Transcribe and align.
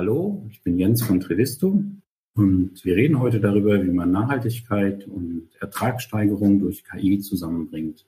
Hallo, 0.00 0.46
ich 0.50 0.62
bin 0.62 0.78
Jens 0.78 1.02
von 1.02 1.20
Trevisto 1.20 1.84
und 2.34 2.70
wir 2.84 2.96
reden 2.96 3.20
heute 3.20 3.38
darüber, 3.38 3.82
wie 3.84 3.90
man 3.90 4.10
Nachhaltigkeit 4.10 5.06
und 5.06 5.50
Ertragssteigerung 5.60 6.58
durch 6.58 6.82
KI 6.84 7.18
zusammenbringt. 7.18 8.06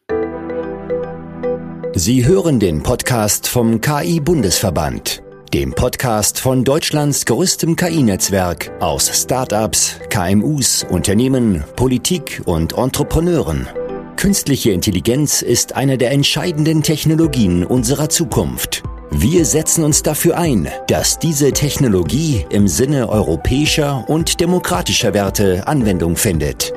Sie 1.94 2.24
hören 2.24 2.60
den 2.60 2.82
Podcast 2.82 3.46
vom 3.46 3.82
KI-Bundesverband, 3.82 5.22
dem 5.52 5.74
Podcast 5.74 6.40
von 6.40 6.64
Deutschlands 6.64 7.26
größtem 7.26 7.76
KI-Netzwerk 7.76 8.72
aus 8.80 9.10
Startups, 9.24 10.00
KMUs, 10.08 10.86
Unternehmen, 10.88 11.62
Politik 11.76 12.40
und 12.46 12.72
Entrepreneuren. 12.72 13.68
Künstliche 14.16 14.70
Intelligenz 14.70 15.42
ist 15.42 15.76
eine 15.76 15.98
der 15.98 16.12
entscheidenden 16.12 16.82
Technologien 16.82 17.66
unserer 17.66 18.08
Zukunft. 18.08 18.82
Wir 19.14 19.44
setzen 19.44 19.84
uns 19.84 20.02
dafür 20.02 20.38
ein, 20.38 20.70
dass 20.88 21.18
diese 21.18 21.52
Technologie 21.52 22.46
im 22.48 22.66
Sinne 22.66 23.10
europäischer 23.10 24.08
und 24.08 24.40
demokratischer 24.40 25.12
Werte 25.12 25.66
Anwendung 25.66 26.16
findet. 26.16 26.72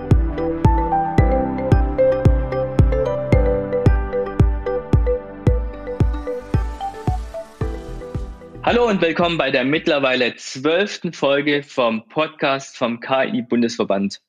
Hallo 8.64 8.90
und 8.90 9.02
willkommen 9.02 9.38
bei 9.38 9.50
der 9.50 9.64
mittlerweile 9.64 10.36
zwölften 10.36 11.14
Folge 11.14 11.64
vom 11.64 12.06
Podcast 12.10 12.78
vom 12.78 13.00
KI-Bundesverband. 13.00 14.22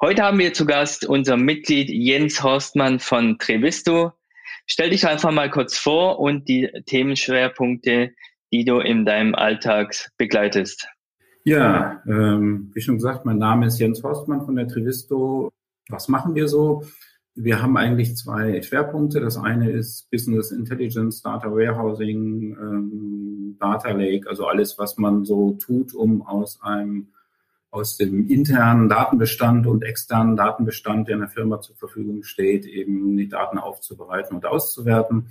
Heute 0.00 0.22
haben 0.22 0.38
wir 0.38 0.54
zu 0.54 0.64
Gast 0.64 1.04
unser 1.04 1.36
Mitglied 1.36 1.90
Jens 1.90 2.40
Horstmann 2.40 3.00
von 3.00 3.36
Trevisto. 3.36 4.12
Stell 4.70 4.90
dich 4.90 5.06
einfach 5.06 5.32
mal 5.32 5.50
kurz 5.50 5.78
vor 5.78 6.20
und 6.20 6.46
die 6.46 6.70
Themenschwerpunkte, 6.84 8.10
die 8.52 8.64
du 8.64 8.78
in 8.80 9.06
deinem 9.06 9.34
Alltag 9.34 9.94
begleitest. 10.18 10.88
Ja, 11.44 12.02
ähm, 12.06 12.70
wie 12.74 12.82
schon 12.82 12.96
gesagt, 12.96 13.24
mein 13.24 13.38
Name 13.38 13.66
ist 13.66 13.78
Jens 13.78 14.02
Horstmann 14.02 14.44
von 14.44 14.56
der 14.56 14.68
Trivisto. 14.68 15.50
Was 15.88 16.08
machen 16.08 16.34
wir 16.34 16.48
so? 16.48 16.84
Wir 17.34 17.62
haben 17.62 17.78
eigentlich 17.78 18.14
zwei 18.16 18.60
Schwerpunkte. 18.60 19.20
Das 19.20 19.38
eine 19.38 19.70
ist 19.70 20.10
Business 20.10 20.50
Intelligence, 20.50 21.22
Data 21.22 21.50
Warehousing, 21.50 22.56
ähm, 22.60 23.56
Data 23.58 23.90
Lake, 23.92 24.28
also 24.28 24.46
alles, 24.46 24.78
was 24.78 24.98
man 24.98 25.24
so 25.24 25.52
tut, 25.52 25.94
um 25.94 26.20
aus 26.20 26.60
einem 26.60 27.08
aus 27.70 27.96
dem 27.96 28.28
internen 28.28 28.88
Datenbestand 28.88 29.66
und 29.66 29.82
externen 29.82 30.36
Datenbestand, 30.36 31.08
der 31.08 31.14
in 31.14 31.20
der 31.20 31.28
Firma 31.28 31.60
zur 31.60 31.76
Verfügung 31.76 32.22
steht, 32.22 32.66
eben 32.66 33.16
die 33.16 33.28
Daten 33.28 33.58
aufzubereiten 33.58 34.36
und 34.36 34.46
auszuwerten. 34.46 35.26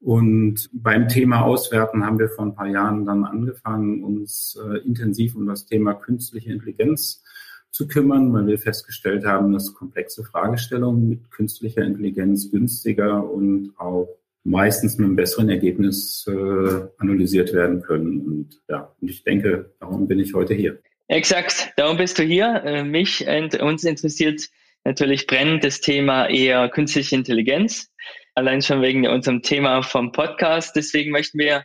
Und 0.00 0.68
beim 0.72 1.08
Thema 1.08 1.42
Auswerten 1.42 2.04
haben 2.04 2.18
wir 2.18 2.28
vor 2.28 2.44
ein 2.44 2.54
paar 2.54 2.68
Jahren 2.68 3.06
dann 3.06 3.24
angefangen, 3.24 4.04
uns 4.04 4.58
äh, 4.62 4.78
intensiv 4.78 5.36
um 5.36 5.46
das 5.46 5.66
Thema 5.66 5.94
künstliche 5.94 6.52
Intelligenz 6.52 7.22
zu 7.70 7.88
kümmern, 7.88 8.32
weil 8.32 8.46
wir 8.46 8.58
festgestellt 8.58 9.24
haben, 9.24 9.52
dass 9.52 9.74
komplexe 9.74 10.24
Fragestellungen 10.24 11.08
mit 11.08 11.30
künstlicher 11.30 11.82
Intelligenz 11.82 12.50
günstiger 12.50 13.28
und 13.28 13.72
auch 13.76 14.08
meistens 14.44 14.96
mit 14.96 15.06
einem 15.06 15.16
besseren 15.16 15.50
Ergebnis 15.50 16.26
äh, 16.28 16.88
analysiert 16.98 17.52
werden 17.52 17.82
können. 17.82 18.20
Und 18.20 18.62
ja, 18.68 18.92
und 19.00 19.10
ich 19.10 19.24
denke, 19.24 19.72
darum 19.80 20.06
bin 20.06 20.20
ich 20.20 20.34
heute 20.34 20.54
hier. 20.54 20.78
Exakt, 21.08 21.72
darum 21.76 21.96
bist 21.96 22.18
du 22.18 22.24
hier. 22.24 22.62
Äh, 22.64 22.84
mich 22.84 23.26
und 23.26 23.54
uns 23.60 23.84
interessiert 23.84 24.42
natürlich 24.84 25.26
brennend 25.26 25.64
das 25.64 25.80
Thema 25.80 26.28
eher 26.28 26.68
künstliche 26.68 27.14
Intelligenz. 27.14 27.92
Allein 28.34 28.60
schon 28.60 28.82
wegen 28.82 29.06
unserem 29.06 29.42
Thema 29.42 29.82
vom 29.82 30.12
Podcast. 30.12 30.74
Deswegen 30.74 31.10
möchten 31.10 31.38
wir 31.38 31.64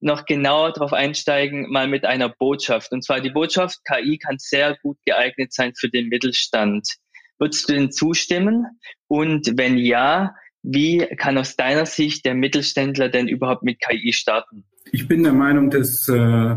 noch 0.00 0.26
genauer 0.26 0.72
darauf 0.72 0.92
einsteigen, 0.92 1.70
mal 1.70 1.88
mit 1.88 2.04
einer 2.04 2.28
Botschaft. 2.28 2.92
Und 2.92 3.02
zwar 3.02 3.20
die 3.20 3.30
Botschaft, 3.30 3.78
KI 3.84 4.18
kann 4.18 4.36
sehr 4.38 4.76
gut 4.82 4.98
geeignet 5.06 5.52
sein 5.52 5.72
für 5.74 5.88
den 5.88 6.08
Mittelstand. 6.08 6.96
Würdest 7.38 7.68
du 7.68 7.74
denn 7.74 7.92
zustimmen? 7.92 8.66
Und 9.08 9.56
wenn 9.56 9.78
ja, 9.78 10.34
wie 10.62 10.98
kann 11.16 11.38
aus 11.38 11.56
deiner 11.56 11.86
Sicht 11.86 12.24
der 12.24 12.34
Mittelständler 12.34 13.08
denn 13.08 13.28
überhaupt 13.28 13.62
mit 13.62 13.80
KI 13.80 14.12
starten? 14.12 14.64
Ich 14.92 15.08
bin 15.08 15.22
der 15.22 15.32
Meinung, 15.32 15.70
dass 15.70 16.08
äh, 16.08 16.56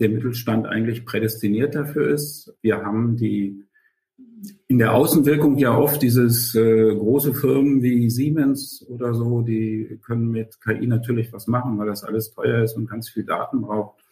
der 0.00 0.08
Mittelstand 0.08 0.66
eigentlich 0.66 1.04
prädestiniert 1.04 1.74
dafür 1.74 2.08
ist. 2.08 2.54
Wir 2.62 2.82
haben 2.84 3.16
die 3.16 3.64
in 4.66 4.78
der 4.78 4.94
Außenwirkung 4.94 5.56
ja 5.58 5.76
oft 5.76 6.02
dieses 6.02 6.54
äh, 6.54 6.94
große 6.94 7.34
Firmen 7.34 7.82
wie 7.82 8.10
Siemens 8.10 8.84
oder 8.88 9.14
so, 9.14 9.42
die 9.42 9.98
können 10.04 10.30
mit 10.30 10.60
KI 10.60 10.86
natürlich 10.86 11.32
was 11.32 11.46
machen, 11.46 11.78
weil 11.78 11.86
das 11.86 12.04
alles 12.04 12.32
teuer 12.32 12.62
ist 12.62 12.76
und 12.76 12.88
ganz 12.88 13.08
viel 13.08 13.24
Daten 13.24 13.62
braucht. 13.62 14.02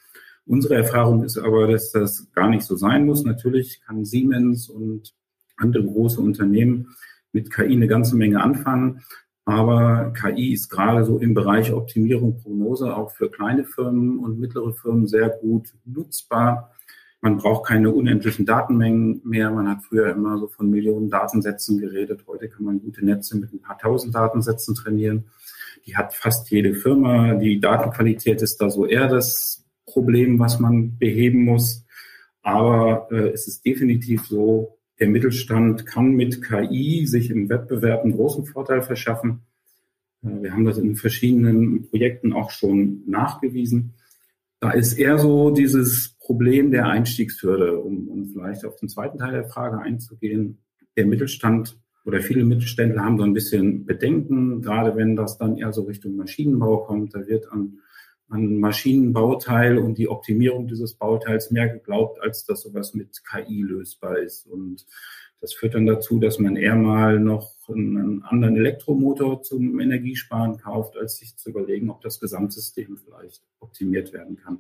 Unsere 0.47 0.75
Erfahrung 0.75 1.22
ist 1.25 1.38
aber, 1.38 1.69
dass 1.69 1.92
das 1.92 2.31
gar 2.32 2.48
nicht 2.48 2.65
so 2.65 2.76
sein 2.76 3.06
muss. 3.06 3.25
Natürlich 3.25 3.81
kann 3.82 4.04
Siemens 4.04 4.69
und 4.69 5.15
andere 5.56 5.84
große 5.84 6.21
Unternehmen 6.21 6.88
mit 7.32 7.53
KI 7.53 7.72
eine 7.72 7.87
ganze 7.87 8.16
Menge 8.16 8.42
anfangen. 8.42 9.03
Aber 9.44 10.12
KI 10.12 10.53
ist 10.53 10.69
gerade 10.69 11.04
so 11.04 11.19
im 11.19 11.34
Bereich 11.34 11.72
Optimierung, 11.72 12.38
Prognose 12.41 12.97
auch 12.97 13.10
für 13.10 13.30
kleine 13.30 13.64
Firmen 13.64 14.19
und 14.19 14.38
mittlere 14.38 14.72
Firmen 14.72 15.06
sehr 15.06 15.30
gut 15.30 15.75
nutzbar. 15.84 16.72
Man 17.20 17.36
braucht 17.36 17.66
keine 17.66 17.91
unendlichen 17.91 18.47
Datenmengen 18.47 19.20
mehr. 19.25 19.50
Man 19.50 19.69
hat 19.69 19.82
früher 19.82 20.10
immer 20.10 20.38
so 20.38 20.48
von 20.48 20.70
Millionen 20.70 21.08
Datensätzen 21.08 21.78
geredet. 21.78 22.25
Heute 22.26 22.48
kann 22.48 22.64
man 22.64 22.80
gute 22.80 23.04
Netze 23.04 23.38
mit 23.38 23.53
ein 23.53 23.62
paar 23.62 23.78
tausend 23.78 24.14
Datensätzen 24.14 24.75
trainieren. 24.75 25.26
Die 25.86 25.97
hat 25.97 26.14
fast 26.14 26.50
jede 26.50 26.74
Firma. 26.74 27.34
Die 27.34 27.60
Datenqualität 27.60 28.42
ist 28.42 28.60
da 28.60 28.70
so 28.70 28.86
eher 28.86 29.09
das 29.09 29.64
Problem, 29.86 30.38
was 30.38 30.59
man 30.59 30.98
beheben 30.98 31.44
muss. 31.44 31.84
Aber 32.42 33.09
äh, 33.12 33.28
es 33.30 33.47
ist 33.47 33.64
definitiv 33.64 34.26
so, 34.26 34.78
der 35.02 35.08
Mittelstand 35.08 35.84
kann 35.84 36.12
mit 36.12 36.44
KI 36.44 37.06
sich 37.06 37.28
im 37.28 37.48
Wettbewerb 37.48 38.04
einen 38.04 38.12
großen 38.12 38.46
Vorteil 38.46 38.82
verschaffen. 38.82 39.40
Äh, 40.22 40.42
wir 40.42 40.52
haben 40.52 40.64
das 40.64 40.78
in 40.78 40.94
verschiedenen 40.94 41.88
Projekten 41.88 42.32
auch 42.32 42.52
schon 42.52 43.02
nachgewiesen. 43.08 43.94
Da 44.60 44.70
ist 44.70 44.92
eher 44.92 45.18
so 45.18 45.50
dieses 45.50 46.16
Problem 46.20 46.70
der 46.70 46.86
Einstiegshürde, 46.86 47.80
um, 47.80 48.06
um 48.06 48.26
vielleicht 48.26 48.64
auf 48.64 48.76
den 48.76 48.88
zweiten 48.88 49.18
Teil 49.18 49.32
der 49.32 49.48
Frage 49.48 49.80
einzugehen. 49.80 50.58
Der 50.96 51.04
Mittelstand 51.04 51.76
oder 52.04 52.20
viele 52.20 52.44
Mittelständler 52.44 53.04
haben 53.04 53.18
so 53.18 53.24
ein 53.24 53.34
bisschen 53.34 53.84
Bedenken, 53.84 54.62
gerade 54.62 54.94
wenn 54.94 55.16
das 55.16 55.36
dann 55.36 55.56
eher 55.56 55.72
so 55.72 55.82
Richtung 55.82 56.14
Maschinenbau 56.14 56.84
kommt. 56.84 57.12
Da 57.12 57.26
wird 57.26 57.50
an 57.50 57.80
an 58.32 58.59
Maschinenbauteil 58.59 59.78
und 59.78 59.98
die 59.98 60.09
Optimierung 60.09 60.66
dieses 60.66 60.94
Bauteils 60.94 61.50
mehr 61.50 61.69
geglaubt, 61.69 62.20
als 62.20 62.44
dass 62.47 62.62
sowas 62.62 62.94
mit 62.94 63.22
KI 63.25 63.62
lösbar 63.62 64.19
ist. 64.19 64.47
Und 64.47 64.87
das 65.41 65.53
führt 65.53 65.75
dann 65.75 65.87
dazu, 65.87 66.19
dass 66.19 66.38
man 66.38 66.56
eher 66.56 66.76
mal 66.76 67.21
noch 67.21 67.53
einen 67.69 68.22
anderen 68.22 68.56
Elektromotor 68.56 69.42
zum 69.42 69.78
Energiesparen 69.81 70.56
kauft, 70.59 70.97
als 70.97 71.19
sich 71.19 71.37
zu 71.37 71.50
überlegen, 71.50 71.91
ob 71.91 72.00
das 72.00 72.21
Gesamtsystem 72.21 72.97
vielleicht 72.97 73.42
optimiert 73.60 74.12
werden 74.12 74.37
kann. 74.37 74.59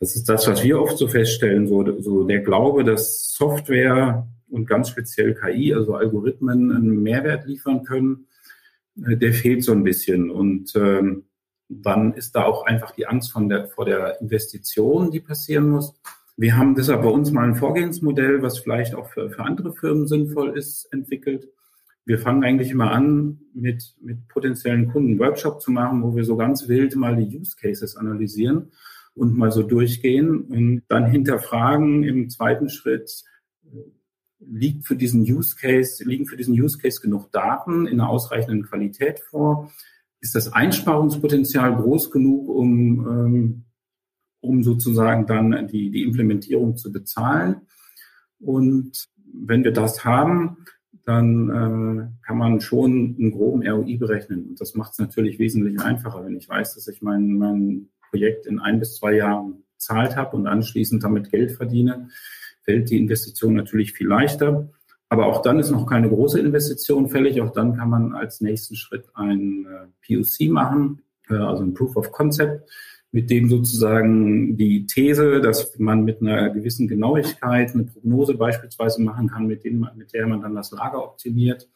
Das 0.00 0.16
ist 0.16 0.28
das, 0.28 0.48
was 0.48 0.62
wir 0.62 0.80
oft 0.80 0.96
so 0.96 1.06
feststellen, 1.06 1.66
so, 1.66 2.00
so 2.00 2.24
der 2.24 2.40
Glaube, 2.40 2.84
dass 2.84 3.32
Software 3.34 4.26
und 4.48 4.66
ganz 4.66 4.88
speziell 4.88 5.34
KI, 5.34 5.74
also 5.74 5.94
Algorithmen, 5.94 6.72
einen 6.72 7.02
Mehrwert 7.02 7.46
liefern 7.46 7.84
können, 7.84 8.28
äh, 9.04 9.16
der 9.16 9.32
fehlt 9.32 9.62
so 9.62 9.72
ein 9.72 9.84
bisschen. 9.84 10.30
Und 10.30 10.74
ähm, 10.76 11.24
dann 11.68 12.12
ist 12.14 12.34
da 12.36 12.44
auch 12.44 12.66
einfach 12.66 12.92
die 12.92 13.06
Angst 13.06 13.32
von 13.32 13.48
der, 13.48 13.68
vor 13.68 13.84
der 13.84 14.20
Investition, 14.20 15.10
die 15.10 15.20
passieren 15.20 15.68
muss. 15.70 15.94
Wir 16.36 16.56
haben 16.56 16.74
deshalb 16.74 17.02
bei 17.02 17.08
uns 17.08 17.30
mal 17.30 17.44
ein 17.44 17.54
Vorgehensmodell, 17.54 18.42
was 18.42 18.58
vielleicht 18.58 18.94
auch 18.94 19.08
für, 19.10 19.30
für 19.30 19.44
andere 19.44 19.72
Firmen 19.72 20.06
sinnvoll 20.06 20.56
ist, 20.56 20.86
entwickelt. 20.92 21.48
Wir 22.06 22.18
fangen 22.18 22.44
eigentlich 22.44 22.70
immer 22.70 22.90
an, 22.90 23.40
mit, 23.54 23.94
mit 24.00 24.28
potenziellen 24.28 24.90
Kunden 24.90 25.18
Workshop 25.18 25.62
zu 25.62 25.70
machen, 25.70 26.02
wo 26.02 26.14
wir 26.14 26.24
so 26.24 26.36
ganz 26.36 26.68
wild 26.68 26.96
mal 26.96 27.16
die 27.16 27.38
Use 27.38 27.56
Cases 27.56 27.96
analysieren 27.96 28.72
und 29.14 29.36
mal 29.36 29.52
so 29.52 29.62
durchgehen 29.62 30.42
und 30.42 30.82
dann 30.88 31.06
hinterfragen 31.06 32.02
im 32.02 32.28
zweiten 32.28 32.68
Schritt, 32.68 33.24
liegt 34.40 34.86
für 34.86 34.96
diesen 34.96 35.22
Use 35.22 35.56
Case, 35.56 36.04
liegen 36.04 36.26
für 36.26 36.36
diesen 36.36 36.60
Use 36.60 36.78
Case 36.78 37.00
genug 37.00 37.30
Daten 37.32 37.86
in 37.86 38.00
einer 38.00 38.10
ausreichenden 38.10 38.64
Qualität 38.64 39.20
vor? 39.20 39.70
Ist 40.24 40.34
das 40.34 40.50
Einsparungspotenzial 40.50 41.76
groß 41.76 42.10
genug, 42.10 42.48
um, 42.48 43.06
ähm, 43.06 43.64
um 44.40 44.62
sozusagen 44.62 45.26
dann 45.26 45.68
die, 45.68 45.90
die 45.90 46.02
Implementierung 46.02 46.78
zu 46.78 46.90
bezahlen. 46.90 47.56
Und 48.40 49.06
wenn 49.34 49.64
wir 49.64 49.72
das 49.72 50.06
haben, 50.06 50.56
dann 51.04 51.50
äh, 51.50 52.26
kann 52.26 52.38
man 52.38 52.62
schon 52.62 53.16
einen 53.18 53.32
groben 53.32 53.68
ROI 53.68 53.98
berechnen. 53.98 54.46
Und 54.48 54.60
das 54.62 54.74
macht 54.74 54.92
es 54.92 54.98
natürlich 54.98 55.38
wesentlich 55.38 55.78
einfacher, 55.82 56.24
wenn 56.24 56.36
ich 56.36 56.48
weiß, 56.48 56.74
dass 56.74 56.88
ich 56.88 57.02
mein, 57.02 57.34
mein 57.34 57.88
Projekt 58.08 58.46
in 58.46 58.58
ein 58.58 58.78
bis 58.78 58.96
zwei 58.96 59.16
Jahren 59.16 59.64
zahlt 59.76 60.16
habe 60.16 60.38
und 60.38 60.46
anschließend 60.46 61.04
damit 61.04 61.30
Geld 61.30 61.52
verdiene, 61.52 62.08
fällt 62.62 62.88
die 62.88 62.96
Investition 62.96 63.52
natürlich 63.52 63.92
viel 63.92 64.06
leichter. 64.06 64.70
Aber 65.08 65.26
auch 65.26 65.42
dann 65.42 65.58
ist 65.58 65.70
noch 65.70 65.86
keine 65.86 66.08
große 66.08 66.40
Investition 66.40 67.08
fällig. 67.08 67.40
Auch 67.40 67.52
dann 67.52 67.76
kann 67.76 67.90
man 67.90 68.14
als 68.14 68.40
nächsten 68.40 68.74
Schritt 68.74 69.06
ein 69.14 69.66
äh, 69.66 70.16
POC 70.16 70.50
machen, 70.50 71.02
äh, 71.28 71.34
also 71.34 71.62
ein 71.62 71.74
Proof 71.74 71.96
of 71.96 72.10
Concept 72.10 72.68
mit 73.14 73.30
dem 73.30 73.48
sozusagen 73.48 74.56
die 74.56 74.86
These, 74.86 75.40
dass 75.40 75.78
man 75.78 76.02
mit 76.02 76.20
einer 76.20 76.50
gewissen 76.50 76.88
Genauigkeit 76.88 77.72
eine 77.72 77.84
Prognose 77.84 78.34
beispielsweise 78.34 79.00
machen 79.02 79.28
kann, 79.28 79.46
mit, 79.46 79.62
dem, 79.62 79.86
mit 79.94 80.12
der 80.12 80.26
man 80.26 80.40
dann 80.40 80.56
das 80.56 80.72
Lager 80.72 81.00
optimiert 81.00 81.68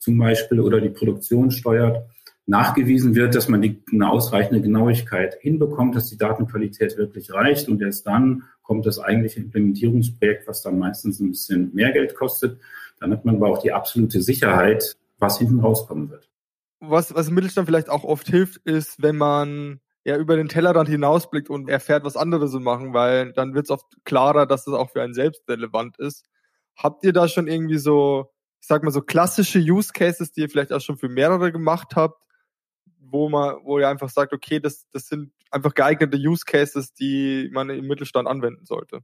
zum 0.00 0.18
Beispiel 0.18 0.58
oder 0.58 0.80
die 0.80 0.88
Produktion 0.88 1.52
steuert, 1.52 2.04
nachgewiesen 2.46 3.14
wird, 3.14 3.34
dass 3.34 3.48
man 3.48 3.62
die, 3.62 3.82
eine 3.92 4.10
ausreichende 4.10 4.60
Genauigkeit 4.60 5.38
hinbekommt, 5.40 5.94
dass 5.94 6.08
die 6.08 6.18
Datenqualität 6.18 6.96
wirklich 6.96 7.32
reicht 7.32 7.68
und 7.68 7.80
erst 7.80 8.06
dann 8.06 8.44
kommt 8.62 8.86
das 8.86 8.98
eigentliche 8.98 9.40
Implementierungsprojekt, 9.40 10.46
was 10.48 10.62
dann 10.62 10.78
meistens 10.78 11.20
ein 11.20 11.30
bisschen 11.30 11.74
mehr 11.74 11.92
Geld 11.92 12.14
kostet. 12.14 12.60
Dann 13.00 13.12
hat 13.12 13.24
man 13.24 13.36
aber 13.36 13.48
auch 13.48 13.58
die 13.58 13.72
absolute 13.72 14.22
Sicherheit, 14.22 14.96
was 15.18 15.38
hinten 15.38 15.60
rauskommen 15.60 16.10
wird. 16.10 16.28
Was, 16.80 17.14
was 17.14 17.28
im 17.28 17.34
Mittelstand 17.34 17.68
vielleicht 17.68 17.88
auch 17.88 18.04
oft 18.04 18.26
hilft, 18.28 18.58
ist, 18.64 19.02
wenn 19.02 19.16
man 19.16 19.80
ja 20.04 20.16
über 20.16 20.36
den 20.36 20.48
Tellerrand 20.48 20.88
hinausblickt 20.88 21.48
und 21.48 21.68
erfährt, 21.68 22.04
was 22.04 22.16
andere 22.16 22.48
so 22.48 22.58
machen, 22.58 22.92
weil 22.92 23.32
dann 23.32 23.54
wird 23.54 23.66
es 23.66 23.70
oft 23.70 23.86
klarer, 24.04 24.46
dass 24.46 24.66
es 24.66 24.74
auch 24.74 24.90
für 24.90 25.02
einen 25.02 25.14
selbst 25.14 25.48
relevant 25.48 25.98
ist. 25.98 26.24
Habt 26.76 27.04
ihr 27.04 27.12
da 27.12 27.28
schon 27.28 27.46
irgendwie 27.46 27.78
so, 27.78 28.32
ich 28.60 28.66
sag 28.66 28.82
mal 28.82 28.90
so 28.90 29.00
klassische 29.00 29.60
Use 29.60 29.92
Cases, 29.92 30.32
die 30.32 30.40
ihr 30.40 30.50
vielleicht 30.50 30.72
auch 30.72 30.80
schon 30.80 30.96
für 30.96 31.08
mehrere 31.08 31.52
gemacht 31.52 31.94
habt, 31.94 32.26
wo 33.12 33.28
man, 33.28 33.56
wo 33.64 33.78
ihr 33.78 33.88
einfach 33.88 34.08
sagt, 34.08 34.32
okay, 34.32 34.58
das, 34.58 34.88
das 34.90 35.06
sind 35.06 35.32
einfach 35.50 35.74
geeignete 35.74 36.16
Use 36.16 36.44
Cases, 36.44 36.92
die 36.94 37.50
man 37.52 37.70
im 37.70 37.86
Mittelstand 37.86 38.26
anwenden 38.26 38.64
sollte? 38.64 39.00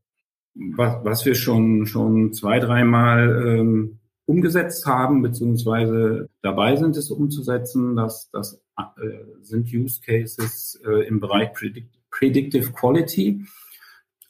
Was, 0.54 1.04
was 1.04 1.24
wir 1.24 1.34
schon, 1.34 1.86
schon 1.86 2.32
zwei, 2.32 2.58
dreimal 2.58 3.44
ähm, 3.46 3.98
umgesetzt 4.24 4.86
haben, 4.86 5.22
beziehungsweise 5.22 6.28
dabei 6.42 6.76
sind, 6.76 6.96
es 6.96 7.10
umzusetzen, 7.10 7.96
das, 7.96 8.30
das 8.30 8.60
äh, 8.76 9.42
sind 9.42 9.72
Use 9.72 10.00
Cases 10.04 10.80
äh, 10.84 11.06
im 11.06 11.20
Bereich 11.20 11.52
Predict 11.52 11.88
Predictive 12.10 12.72
Quality. 12.72 13.44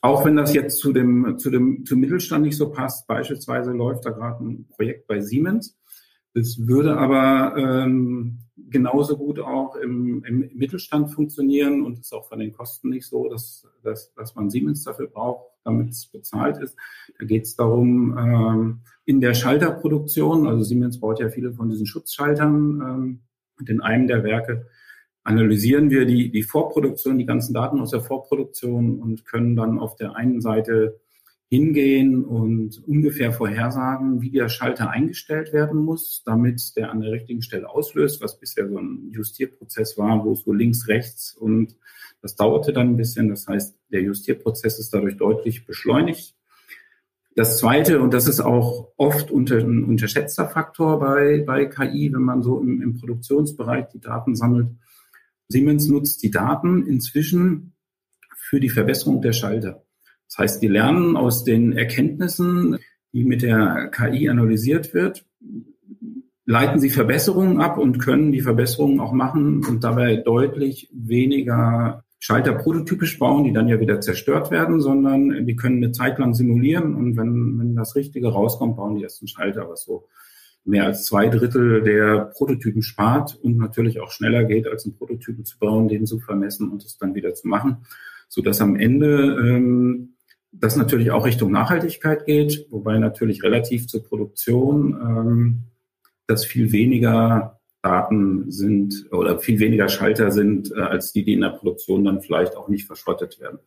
Auch 0.01 0.25
wenn 0.25 0.35
das 0.35 0.53
jetzt 0.53 0.79
zu 0.79 0.93
dem, 0.93 1.37
zu 1.39 1.49
dem 1.49 1.85
zum 1.85 1.99
Mittelstand 1.99 2.45
nicht 2.45 2.57
so 2.57 2.69
passt, 2.69 3.07
beispielsweise 3.07 3.71
läuft 3.71 4.05
da 4.05 4.11
gerade 4.11 4.43
ein 4.43 4.67
Projekt 4.69 5.07
bei 5.07 5.19
Siemens. 5.19 5.78
Das 6.33 6.67
würde 6.67 6.97
aber 6.97 7.57
ähm, 7.57 8.39
genauso 8.55 9.17
gut 9.17 9.39
auch 9.39 9.75
im, 9.75 10.23
im 10.23 10.49
Mittelstand 10.53 11.11
funktionieren 11.11 11.83
und 11.83 11.99
ist 11.99 12.13
auch 12.13 12.27
von 12.27 12.39
den 12.39 12.53
Kosten 12.53 12.89
nicht 12.89 13.07
so, 13.07 13.27
dass, 13.27 13.67
dass, 13.83 14.13
dass 14.13 14.35
man 14.35 14.49
Siemens 14.49 14.83
dafür 14.83 15.07
braucht, 15.07 15.47
damit 15.63 15.89
es 15.89 16.05
bezahlt 16.05 16.57
ist. 16.57 16.77
Da 17.17 17.25
geht 17.25 17.43
es 17.43 17.55
darum, 17.55 18.17
ähm, 18.17 18.79
in 19.05 19.21
der 19.21 19.33
Schalterproduktion, 19.33 20.47
also 20.47 20.63
Siemens 20.63 20.99
baut 20.99 21.19
ja 21.19 21.29
viele 21.29 21.51
von 21.53 21.69
diesen 21.69 21.87
Schutzschaltern, 21.87 22.81
ähm, 22.81 23.19
und 23.59 23.69
in 23.69 23.81
einem 23.81 24.07
der 24.07 24.23
Werke 24.23 24.67
analysieren 25.23 25.89
wir 25.89 26.05
die, 26.05 26.31
die 26.31 26.43
Vorproduktion, 26.43 27.17
die 27.17 27.25
ganzen 27.25 27.53
Daten 27.53 27.79
aus 27.79 27.91
der 27.91 28.01
Vorproduktion 28.01 28.99
und 28.99 29.25
können 29.25 29.55
dann 29.55 29.77
auf 29.79 29.95
der 29.95 30.15
einen 30.15 30.41
Seite 30.41 30.99
hingehen 31.49 32.23
und 32.23 32.81
ungefähr 32.87 33.31
vorhersagen, 33.31 34.21
wie 34.21 34.29
der 34.29 34.49
Schalter 34.49 34.91
eingestellt 34.91 35.51
werden 35.51 35.79
muss, 35.79 36.21
damit 36.23 36.75
der 36.75 36.91
an 36.91 37.01
der 37.01 37.11
richtigen 37.11 37.41
Stelle 37.41 37.69
auslöst, 37.69 38.21
was 38.21 38.39
bisher 38.39 38.69
so 38.69 38.77
ein 38.77 39.09
Justierprozess 39.11 39.97
war, 39.97 40.23
wo 40.23 40.33
es 40.33 40.41
so 40.41 40.53
links, 40.53 40.87
rechts 40.87 41.35
und 41.35 41.75
das 42.21 42.35
dauerte 42.35 42.71
dann 42.71 42.89
ein 42.89 42.97
bisschen. 42.97 43.29
Das 43.29 43.47
heißt, 43.47 43.77
der 43.91 44.01
Justierprozess 44.01 44.77
ist 44.77 44.93
dadurch 44.93 45.17
deutlich 45.17 45.65
beschleunigt. 45.65 46.35
Das 47.35 47.57
Zweite, 47.57 48.01
und 48.01 48.13
das 48.13 48.27
ist 48.27 48.41
auch 48.41 48.91
oft 48.97 49.31
unter, 49.31 49.57
ein 49.57 49.85
unterschätzter 49.85 50.47
Faktor 50.47 50.99
bei, 50.99 51.43
bei 51.45 51.65
KI, 51.65 52.11
wenn 52.13 52.21
man 52.21 52.43
so 52.43 52.59
im, 52.59 52.81
im 52.81 52.99
Produktionsbereich 52.99 53.87
die 53.87 54.01
Daten 54.01 54.35
sammelt, 54.35 54.69
Siemens 55.47 55.87
nutzt 55.87 56.21
die 56.21 56.31
Daten 56.31 56.85
inzwischen 56.85 57.73
für 58.35 58.59
die 58.59 58.69
Verbesserung 58.69 59.21
der 59.21 59.33
Schalter. 59.33 59.83
Das 60.29 60.37
heißt, 60.37 60.61
die 60.61 60.67
lernen 60.67 61.17
aus 61.17 61.43
den 61.43 61.73
Erkenntnissen, 61.73 62.77
die 63.13 63.23
mit 63.23 63.41
der 63.41 63.89
KI 63.91 64.29
analysiert 64.29 64.93
wird, 64.93 65.25
leiten 66.45 66.79
sie 66.79 66.89
Verbesserungen 66.89 67.59
ab 67.59 67.77
und 67.77 67.99
können 67.99 68.31
die 68.31 68.41
Verbesserungen 68.41 68.99
auch 68.99 69.11
machen 69.11 69.65
und 69.65 69.83
dabei 69.83 70.15
deutlich 70.15 70.89
weniger 70.93 72.03
Schalter 72.19 72.53
prototypisch 72.53 73.17
bauen, 73.17 73.43
die 73.43 73.53
dann 73.53 73.67
ja 73.67 73.79
wieder 73.79 74.01
zerstört 74.01 74.51
werden, 74.51 74.81
sondern 74.81 75.45
die 75.45 75.55
können 75.55 75.77
eine 75.77 75.93
Zeit 75.93 76.19
lang 76.19 76.33
simulieren 76.33 76.95
und 76.95 77.17
wenn, 77.17 77.57
wenn 77.59 77.75
das 77.75 77.95
Richtige 77.95 78.29
rauskommt, 78.29 78.77
bauen 78.77 78.95
die 78.95 79.03
ersten 79.03 79.27
Schalter, 79.27 79.69
was 79.69 79.83
so 79.83 80.07
mehr 80.65 80.85
als 80.85 81.05
zwei 81.05 81.29
Drittel 81.29 81.81
der 81.81 82.31
Prototypen 82.35 82.81
spart 82.81 83.39
und 83.41 83.57
natürlich 83.57 83.99
auch 83.99 84.11
schneller 84.11 84.43
geht, 84.43 84.67
als 84.67 84.85
einen 84.85 84.95
Prototypen 84.95 85.45
zu 85.45 85.57
bauen, 85.57 85.87
den 85.87 86.05
zu 86.05 86.19
vermessen 86.19 86.69
und 86.69 86.83
es 86.83 86.97
dann 86.97 87.15
wieder 87.15 87.33
zu 87.33 87.47
machen, 87.47 87.85
so 88.27 88.41
dass 88.41 88.61
am 88.61 88.75
Ende 88.75 89.37
ähm, 89.39 90.15
das 90.59 90.75
natürlich 90.75 91.11
auch 91.11 91.25
Richtung 91.25 91.51
Nachhaltigkeit 91.51 92.25
geht, 92.25 92.67
wobei 92.69 92.97
natürlich 92.97 93.43
relativ 93.43 93.87
zur 93.87 94.03
Produktion 94.03 94.93
ähm, 95.01 95.59
das 96.27 96.45
viel 96.45 96.71
weniger 96.71 97.59
Daten 97.81 98.51
sind 98.51 99.07
oder 99.11 99.39
viel 99.39 99.59
weniger 99.59 99.87
Schalter 99.87 100.31
sind, 100.31 100.71
äh, 100.75 100.81
als 100.81 101.13
die, 101.13 101.23
die 101.23 101.33
in 101.33 101.41
der 101.41 101.49
Produktion 101.49 102.03
dann 102.03 102.21
vielleicht 102.21 102.55
auch 102.55 102.67
nicht 102.67 102.87
verschrottet 102.87 103.39
werden. 103.39 103.59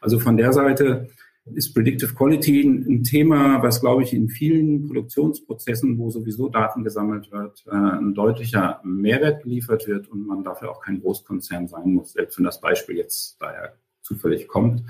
Also 0.00 0.18
von 0.18 0.36
der 0.36 0.52
Seite 0.52 1.08
ist 1.54 1.74
Predictive 1.74 2.14
Quality 2.14 2.62
ein 2.62 3.04
Thema, 3.04 3.62
was, 3.62 3.80
glaube 3.80 4.02
ich, 4.02 4.12
in 4.12 4.28
vielen 4.28 4.86
Produktionsprozessen, 4.86 5.98
wo 5.98 6.10
sowieso 6.10 6.48
Daten 6.48 6.84
gesammelt 6.84 7.30
wird, 7.30 7.64
äh, 7.66 7.74
ein 7.74 8.14
deutlicher 8.14 8.80
Mehrwert 8.84 9.42
geliefert 9.42 9.86
wird 9.86 10.08
und 10.08 10.26
man 10.26 10.44
dafür 10.44 10.70
auch 10.70 10.80
kein 10.80 11.00
Großkonzern 11.00 11.68
sein 11.68 11.92
muss, 11.92 12.12
selbst 12.12 12.38
wenn 12.38 12.44
das 12.44 12.60
Beispiel 12.60 12.96
jetzt 12.96 13.36
daher 13.40 13.74
zufällig 14.02 14.48
kommt. 14.48 14.82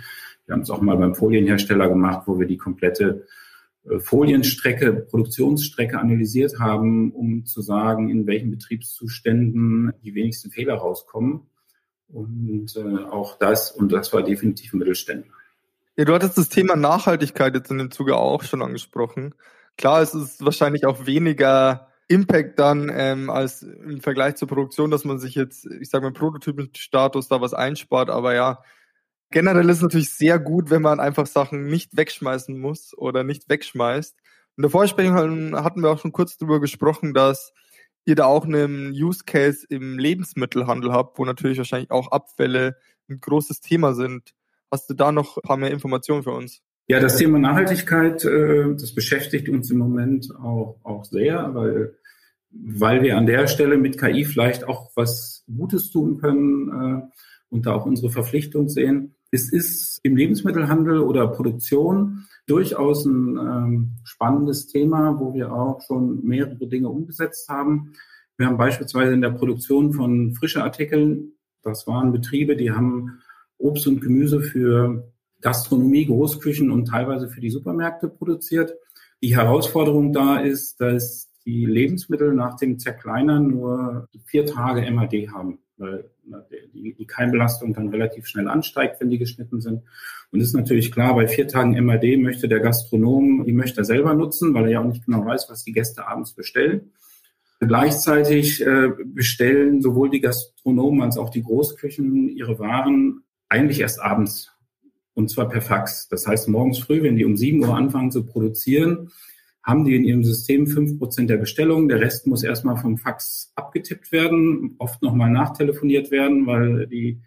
Wir 0.48 0.54
haben 0.54 0.62
es 0.62 0.70
auch 0.70 0.80
mal 0.80 0.96
beim 0.96 1.14
Folienhersteller 1.14 1.90
gemacht, 1.90 2.22
wo 2.24 2.40
wir 2.40 2.46
die 2.46 2.56
komplette 2.56 3.26
äh, 3.84 3.98
Folienstrecke, 4.00 4.94
Produktionsstrecke 4.94 6.00
analysiert 6.00 6.58
haben, 6.58 7.12
um 7.12 7.44
zu 7.44 7.60
sagen, 7.60 8.08
in 8.08 8.26
welchen 8.26 8.50
Betriebszuständen 8.50 9.92
die 10.02 10.14
wenigsten 10.14 10.50
Fehler 10.50 10.76
rauskommen. 10.76 11.42
Und 12.08 12.74
äh, 12.76 13.04
auch 13.04 13.38
das, 13.38 13.70
und 13.72 13.92
das 13.92 14.10
war 14.14 14.22
definitiv 14.22 14.72
Mittelständler. 14.72 15.34
Ja, 15.98 16.06
du 16.06 16.14
hattest 16.14 16.38
das 16.38 16.48
Thema 16.48 16.76
Nachhaltigkeit 16.76 17.54
jetzt 17.54 17.70
in 17.70 17.76
dem 17.76 17.90
Zuge 17.90 18.16
auch 18.16 18.42
schon 18.42 18.62
angesprochen. 18.62 19.34
Klar, 19.76 20.00
es 20.00 20.14
ist 20.14 20.42
wahrscheinlich 20.42 20.86
auch 20.86 21.04
weniger 21.04 21.88
Impact 22.08 22.58
dann 22.58 22.90
ähm, 22.90 23.28
als 23.28 23.62
im 23.62 24.00
Vergleich 24.00 24.36
zur 24.36 24.48
Produktion, 24.48 24.90
dass 24.90 25.04
man 25.04 25.18
sich 25.18 25.34
jetzt, 25.34 25.66
ich 25.66 25.90
sage 25.90 26.06
mal, 26.06 26.12
Prototypenstatus 26.12 27.28
da 27.28 27.42
was 27.42 27.52
einspart, 27.52 28.08
aber 28.08 28.34
ja, 28.34 28.62
generell 29.30 29.68
ist 29.68 29.78
es 29.78 29.82
natürlich 29.82 30.10
sehr 30.10 30.38
gut, 30.38 30.70
wenn 30.70 30.82
man 30.82 31.00
einfach 31.00 31.26
Sachen 31.26 31.66
nicht 31.66 31.96
wegschmeißen 31.96 32.58
muss 32.58 32.96
oder 32.96 33.24
nicht 33.24 33.48
wegschmeißt. 33.48 34.16
In 34.56 34.62
der 34.62 34.70
Vorsprechung 34.70 35.54
hatten 35.54 35.82
wir 35.82 35.90
auch 35.90 36.00
schon 36.00 36.12
kurz 36.12 36.36
darüber 36.36 36.60
gesprochen, 36.60 37.14
dass 37.14 37.52
ihr 38.04 38.16
da 38.16 38.24
auch 38.24 38.44
einen 38.44 38.90
Use 38.90 39.22
Case 39.24 39.66
im 39.68 39.98
Lebensmittelhandel 39.98 40.92
habt, 40.92 41.18
wo 41.18 41.24
natürlich 41.24 41.58
wahrscheinlich 41.58 41.90
auch 41.90 42.10
Abfälle 42.10 42.76
ein 43.08 43.20
großes 43.20 43.60
Thema 43.60 43.94
sind. 43.94 44.34
Hast 44.70 44.88
du 44.90 44.94
da 44.94 45.12
noch 45.12 45.36
ein 45.36 45.42
paar 45.42 45.56
mehr 45.56 45.70
Informationen 45.70 46.22
für 46.22 46.32
uns? 46.32 46.62
Ja, 46.88 47.00
das 47.00 47.18
Thema 47.18 47.38
Nachhaltigkeit, 47.38 48.24
äh, 48.24 48.74
das 48.74 48.94
beschäftigt 48.94 49.50
uns 49.50 49.70
im 49.70 49.78
Moment 49.78 50.34
auch, 50.36 50.78
auch 50.82 51.04
sehr, 51.04 51.54
weil, 51.54 51.94
weil 52.50 53.02
wir 53.02 53.18
an 53.18 53.26
der 53.26 53.46
Stelle 53.46 53.76
mit 53.76 53.98
KI 53.98 54.24
vielleicht 54.24 54.66
auch 54.66 54.90
was 54.94 55.44
Gutes 55.54 55.90
tun 55.90 56.18
können 56.18 56.68
äh, 56.68 57.02
und 57.50 57.66
da 57.66 57.74
auch 57.74 57.86
unsere 57.86 58.10
Verpflichtung 58.10 58.68
sehen. 58.68 59.14
Es 59.30 59.52
ist 59.52 60.00
im 60.02 60.16
Lebensmittelhandel 60.16 61.00
oder 61.00 61.28
Produktion 61.28 62.24
durchaus 62.46 63.04
ein 63.04 63.36
ähm, 63.36 63.96
spannendes 64.04 64.66
Thema, 64.66 65.18
wo 65.18 65.34
wir 65.34 65.52
auch 65.52 65.80
schon 65.82 66.24
mehrere 66.24 66.66
Dinge 66.66 66.88
umgesetzt 66.88 67.48
haben. 67.48 67.92
Wir 68.36 68.46
haben 68.46 68.56
beispielsweise 68.56 69.12
in 69.12 69.20
der 69.20 69.30
Produktion 69.30 69.92
von 69.92 70.34
frischen 70.34 70.62
Artikeln, 70.62 71.32
das 71.62 71.86
waren 71.86 72.12
Betriebe, 72.12 72.56
die 72.56 72.70
haben 72.70 73.18
Obst 73.58 73.86
und 73.86 74.00
Gemüse 74.00 74.40
für 74.40 75.12
Gastronomie, 75.40 76.06
Großküchen 76.06 76.70
und 76.70 76.86
teilweise 76.86 77.28
für 77.28 77.40
die 77.40 77.50
Supermärkte 77.50 78.08
produziert. 78.08 78.74
Die 79.22 79.36
Herausforderung 79.36 80.12
da 80.12 80.38
ist, 80.38 80.80
dass 80.80 81.28
die 81.44 81.66
Lebensmittel 81.66 82.32
nach 82.32 82.56
dem 82.56 82.78
Zerkleinern 82.78 83.48
nur 83.48 84.08
vier 84.26 84.46
Tage 84.46 84.88
MAD 84.90 85.28
haben 85.32 85.58
weil 85.78 86.10
die, 86.74 86.94
die 86.94 87.06
Keimbelastung 87.06 87.72
dann 87.72 87.88
relativ 87.88 88.26
schnell 88.26 88.48
ansteigt, 88.48 89.00
wenn 89.00 89.10
die 89.10 89.18
geschnitten 89.18 89.60
sind. 89.60 89.82
Und 90.30 90.40
ist 90.40 90.54
natürlich 90.54 90.92
klar, 90.92 91.14
bei 91.14 91.26
vier 91.26 91.48
Tagen 91.48 91.82
MAD 91.84 92.18
möchte 92.18 92.48
der 92.48 92.60
Gastronom, 92.60 93.44
die 93.46 93.52
möchte 93.52 93.80
er 93.80 93.84
selber 93.84 94.14
nutzen, 94.14 94.54
weil 94.54 94.64
er 94.64 94.70
ja 94.70 94.80
auch 94.80 94.86
nicht 94.86 95.06
genau 95.06 95.24
weiß, 95.24 95.48
was 95.48 95.64
die 95.64 95.72
Gäste 95.72 96.06
abends 96.06 96.32
bestellen. 96.32 96.92
Gleichzeitig 97.60 98.64
äh, 98.64 98.90
bestellen 99.04 99.82
sowohl 99.82 100.10
die 100.10 100.20
Gastronomen 100.20 101.02
als 101.02 101.18
auch 101.18 101.30
die 101.30 101.42
Großküchen 101.42 102.28
ihre 102.28 102.58
Waren 102.58 103.22
eigentlich 103.48 103.80
erst 103.80 104.00
abends. 104.00 104.52
Und 105.14 105.30
zwar 105.30 105.48
per 105.48 105.60
Fax. 105.60 106.08
Das 106.08 106.26
heißt, 106.26 106.48
morgens 106.48 106.78
früh, 106.78 107.02
wenn 107.02 107.16
die 107.16 107.24
um 107.24 107.36
sieben 107.36 107.64
Uhr 107.64 107.74
anfangen 107.74 108.12
zu 108.12 108.24
produzieren, 108.24 109.10
haben 109.62 109.84
die 109.84 109.96
in 109.96 110.04
ihrem 110.04 110.24
System 110.24 110.66
fünf 110.66 110.98
Prozent 110.98 111.30
der 111.30 111.36
Bestellung. 111.36 111.88
Der 111.88 112.00
Rest 112.00 112.26
muss 112.26 112.42
erstmal 112.42 112.76
vom 112.76 112.96
Fax 112.96 113.52
abgetippt 113.54 114.12
werden, 114.12 114.76
oft 114.78 115.02
nochmal 115.02 115.30
nachtelefoniert 115.30 116.10
werden, 116.10 116.46
weil 116.46 116.86
die, 116.86 117.20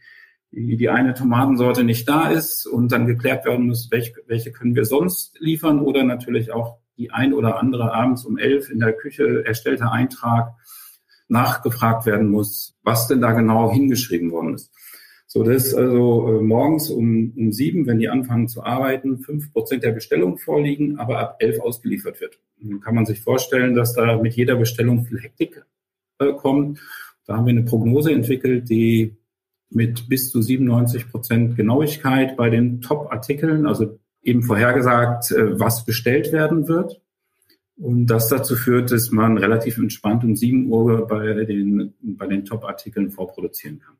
die, 0.51 0.77
die 0.77 0.89
eine 0.89 1.13
Tomatensorte 1.13 1.83
nicht 1.83 2.07
da 2.09 2.29
ist 2.29 2.65
und 2.65 2.91
dann 2.91 3.05
geklärt 3.05 3.45
werden 3.45 3.67
muss, 3.67 3.89
welche, 3.91 4.13
welche 4.27 4.51
können 4.51 4.75
wir 4.75 4.85
sonst 4.85 5.37
liefern 5.39 5.79
oder 5.79 6.03
natürlich 6.03 6.51
auch 6.51 6.79
die 6.97 7.11
ein 7.11 7.33
oder 7.33 7.59
andere 7.59 7.93
abends 7.93 8.25
um 8.25 8.37
elf 8.37 8.69
in 8.69 8.79
der 8.79 8.93
Küche 8.93 9.45
erstellte 9.45 9.91
Eintrag 9.91 10.53
nachgefragt 11.27 12.05
werden 12.05 12.29
muss, 12.29 12.75
was 12.83 13.07
denn 13.07 13.21
da 13.21 13.31
genau 13.31 13.71
hingeschrieben 13.71 14.31
worden 14.31 14.55
ist. 14.55 14.71
So, 15.33 15.43
das 15.43 15.67
ist 15.67 15.75
also 15.75 16.27
äh, 16.27 16.41
morgens 16.41 16.89
um, 16.89 17.31
um 17.37 17.53
sieben, 17.53 17.87
wenn 17.87 17.99
die 17.99 18.09
anfangen 18.09 18.49
zu 18.49 18.65
arbeiten, 18.65 19.19
fünf 19.19 19.53
Prozent 19.53 19.81
der 19.81 19.93
Bestellung 19.93 20.37
vorliegen, 20.37 20.99
aber 20.99 21.19
ab 21.19 21.37
elf 21.39 21.57
ausgeliefert 21.61 22.19
wird. 22.19 22.37
Dann 22.59 22.81
kann 22.81 22.95
man 22.95 23.05
sich 23.05 23.21
vorstellen, 23.21 23.73
dass 23.73 23.93
da 23.93 24.21
mit 24.21 24.33
jeder 24.33 24.57
Bestellung 24.57 25.05
viel 25.05 25.21
Hektik 25.21 25.63
äh, 26.19 26.33
kommt. 26.33 26.81
Da 27.25 27.37
haben 27.37 27.45
wir 27.45 27.51
eine 27.51 27.63
Prognose 27.63 28.11
entwickelt, 28.11 28.69
die 28.69 29.15
mit 29.69 30.09
bis 30.09 30.31
zu 30.31 30.41
97 30.41 31.09
Prozent 31.09 31.55
Genauigkeit 31.55 32.35
bei 32.35 32.49
den 32.49 32.81
Top-Artikeln, 32.81 33.67
also 33.67 33.99
eben 34.21 34.43
vorhergesagt, 34.43 35.31
äh, 35.31 35.57
was 35.57 35.85
bestellt 35.85 36.33
werden 36.33 36.67
wird. 36.67 36.99
Und 37.77 38.07
das 38.07 38.27
dazu 38.27 38.57
führt, 38.57 38.91
dass 38.91 39.11
man 39.11 39.37
relativ 39.37 39.77
entspannt 39.77 40.25
um 40.25 40.35
7 40.35 40.69
Uhr 40.69 41.07
bei 41.07 41.45
den, 41.45 41.93
bei 42.01 42.27
den 42.27 42.43
Top-Artikeln 42.43 43.11
vorproduzieren 43.11 43.79
kann. 43.79 43.95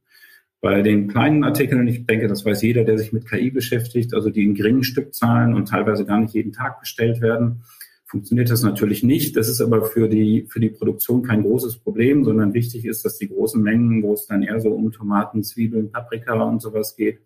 Bei 0.62 0.84
den 0.84 1.08
kleinen 1.08 1.44
Artikeln, 1.44 1.88
ich 1.88 2.06
denke, 2.06 2.28
das 2.28 2.46
weiß 2.46 2.62
jeder, 2.62 2.84
der 2.84 3.00
sich 3.00 3.12
mit 3.12 3.28
KI 3.28 3.50
beschäftigt, 3.50 4.14
also 4.14 4.30
die 4.30 4.44
in 4.44 4.54
geringen 4.54 4.84
Stückzahlen 4.84 5.56
und 5.56 5.68
teilweise 5.68 6.06
gar 6.06 6.20
nicht 6.20 6.36
jeden 6.36 6.54
Tag 6.54 6.80
bestellt 6.80 7.20
werden, 7.20 7.64
funktioniert 8.06 8.52
das 8.52 8.62
natürlich 8.62 9.02
nicht. 9.02 9.36
Das 9.38 9.50
ist 9.50 9.60
aber 9.60 9.84
für 9.86 10.08
die, 10.08 10.46
für 10.50 10.60
die 10.60 10.70
Produktion 10.70 11.24
kein 11.24 11.42
großes 11.42 11.78
Problem, 11.78 12.24
sondern 12.24 12.54
wichtig 12.54 12.86
ist, 12.86 13.04
dass 13.06 13.18
die 13.18 13.30
großen 13.30 13.62
Mengen, 13.62 14.04
wo 14.04 14.14
es 14.14 14.28
dann 14.28 14.44
eher 14.44 14.60
so 14.60 14.70
um 14.70 14.92
Tomaten, 14.92 15.44
Zwiebeln, 15.44 15.92
Paprika 15.92 16.34
und 16.44 16.62
sowas 16.62 16.96
geht, 16.96 17.22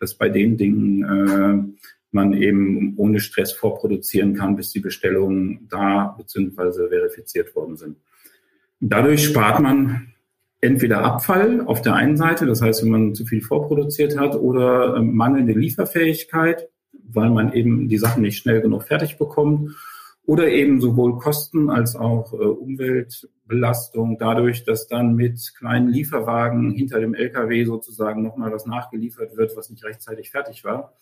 dass 0.00 0.14
bei 0.14 0.28
den 0.28 0.56
Dingen 0.56 1.04
äh, 1.04 1.84
man 2.10 2.32
eben 2.32 2.94
ohne 2.96 3.20
Stress 3.20 3.52
vorproduzieren 3.52 4.34
kann, 4.34 4.56
bis 4.56 4.70
die 4.70 4.80
Bestellungen 4.80 5.68
da 5.68 6.16
bzw. 6.16 6.88
verifiziert 6.88 7.54
worden 7.54 7.76
sind. 7.76 7.98
Dadurch 8.80 9.24
spart 9.24 9.60
man 9.60 10.13
entweder 10.64 11.04
Abfall 11.04 11.60
auf 11.60 11.82
der 11.82 11.94
einen 11.94 12.16
Seite, 12.16 12.46
das 12.46 12.62
heißt, 12.62 12.82
wenn 12.82 12.90
man 12.90 13.14
zu 13.14 13.26
viel 13.26 13.42
vorproduziert 13.42 14.18
hat, 14.18 14.34
oder 14.34 14.96
ähm, 14.96 15.14
mangelnde 15.14 15.52
Lieferfähigkeit, 15.52 16.68
weil 16.92 17.30
man 17.30 17.52
eben 17.52 17.88
die 17.88 17.98
Sachen 17.98 18.22
nicht 18.22 18.38
schnell 18.38 18.60
genug 18.60 18.84
fertig 18.84 19.18
bekommt 19.18 19.76
oder 20.26 20.48
eben 20.48 20.80
sowohl 20.80 21.18
Kosten 21.18 21.68
als 21.68 21.96
auch 21.96 22.32
äh, 22.32 22.36
Umweltbelastung 22.36 24.18
dadurch, 24.18 24.64
dass 24.64 24.88
dann 24.88 25.14
mit 25.14 25.52
kleinen 25.58 25.88
Lieferwagen 25.88 26.72
hinter 26.72 26.98
dem 26.98 27.14
LKW 27.14 27.64
sozusagen 27.64 28.22
nochmal 28.22 28.50
was 28.50 28.64
nachgeliefert 28.64 29.36
wird, 29.36 29.56
was 29.56 29.70
nicht 29.70 29.84
rechtzeitig 29.84 30.30
fertig 30.30 30.64
war. 30.64 30.94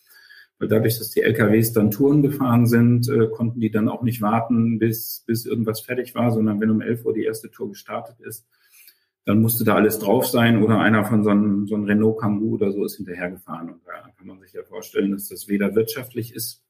Weil 0.59 0.69
dadurch, 0.69 0.99
dass 0.99 1.11
die 1.11 1.23
LKWs 1.23 1.73
dann 1.73 1.91
Touren 1.91 2.23
gefahren 2.23 2.67
sind, 2.67 3.09
äh, 3.09 3.29
konnten 3.29 3.61
die 3.61 3.71
dann 3.71 3.89
auch 3.89 4.03
nicht 4.03 4.23
warten, 4.23 4.79
bis, 4.81 5.23
bis 5.27 5.47
irgendwas 5.47 5.81
fertig 5.81 6.15
war, 6.17 6.33
sondern 6.33 6.61
wenn 6.61 6.71
um 6.71 6.81
11 6.81 7.05
Uhr 7.05 7.15
die 7.15 7.25
erste 7.25 7.51
Tour 7.51 7.69
gestartet 7.69 8.19
ist, 8.21 8.45
dann 9.25 9.41
musste 9.41 9.65
da 9.65 9.75
alles 9.77 9.99
drauf 9.99 10.27
sein 10.27 10.63
oder 10.63 10.81
einer 10.81 11.05
von 11.05 11.23
so 11.23 11.31
einem, 11.31 11.67
so 11.67 11.77
einem 11.77 11.85
Renault 11.85 12.21
Kangoo 12.21 12.55
oder 12.55 12.73
so 12.73 12.85
ist 12.85 12.97
hinterhergefahren. 12.97 13.71
Und 13.71 13.87
da 13.87 14.11
kann 14.17 14.27
man 14.27 14.41
sich 14.41 14.53
ja 14.53 14.65
vorstellen, 14.65 15.13
dass 15.13 15.29
das 15.29 15.49
weder 15.49 15.75
wirtschaftlich 15.75 16.35
ist, 16.35 16.63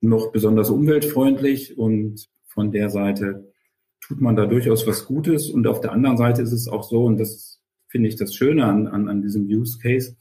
noch 0.00 0.32
besonders 0.32 0.70
umweltfreundlich 0.70 1.78
und 1.78 2.28
von 2.46 2.72
der 2.72 2.90
Seite 2.90 3.52
tut 4.00 4.20
man 4.20 4.36
da 4.36 4.46
durchaus 4.46 4.86
was 4.86 5.06
Gutes 5.06 5.48
und 5.48 5.66
auf 5.66 5.80
der 5.80 5.92
anderen 5.92 6.16
Seite 6.16 6.42
ist 6.42 6.52
es 6.52 6.68
auch 6.68 6.82
so, 6.82 7.04
und 7.04 7.18
das 7.18 7.60
finde 7.86 8.08
ich 8.08 8.16
das 8.16 8.34
Schöne 8.34 8.64
an, 8.64 8.88
an, 8.88 9.08
an 9.08 9.22
diesem 9.22 9.46
Use 9.46 9.78
Case, 9.78 10.16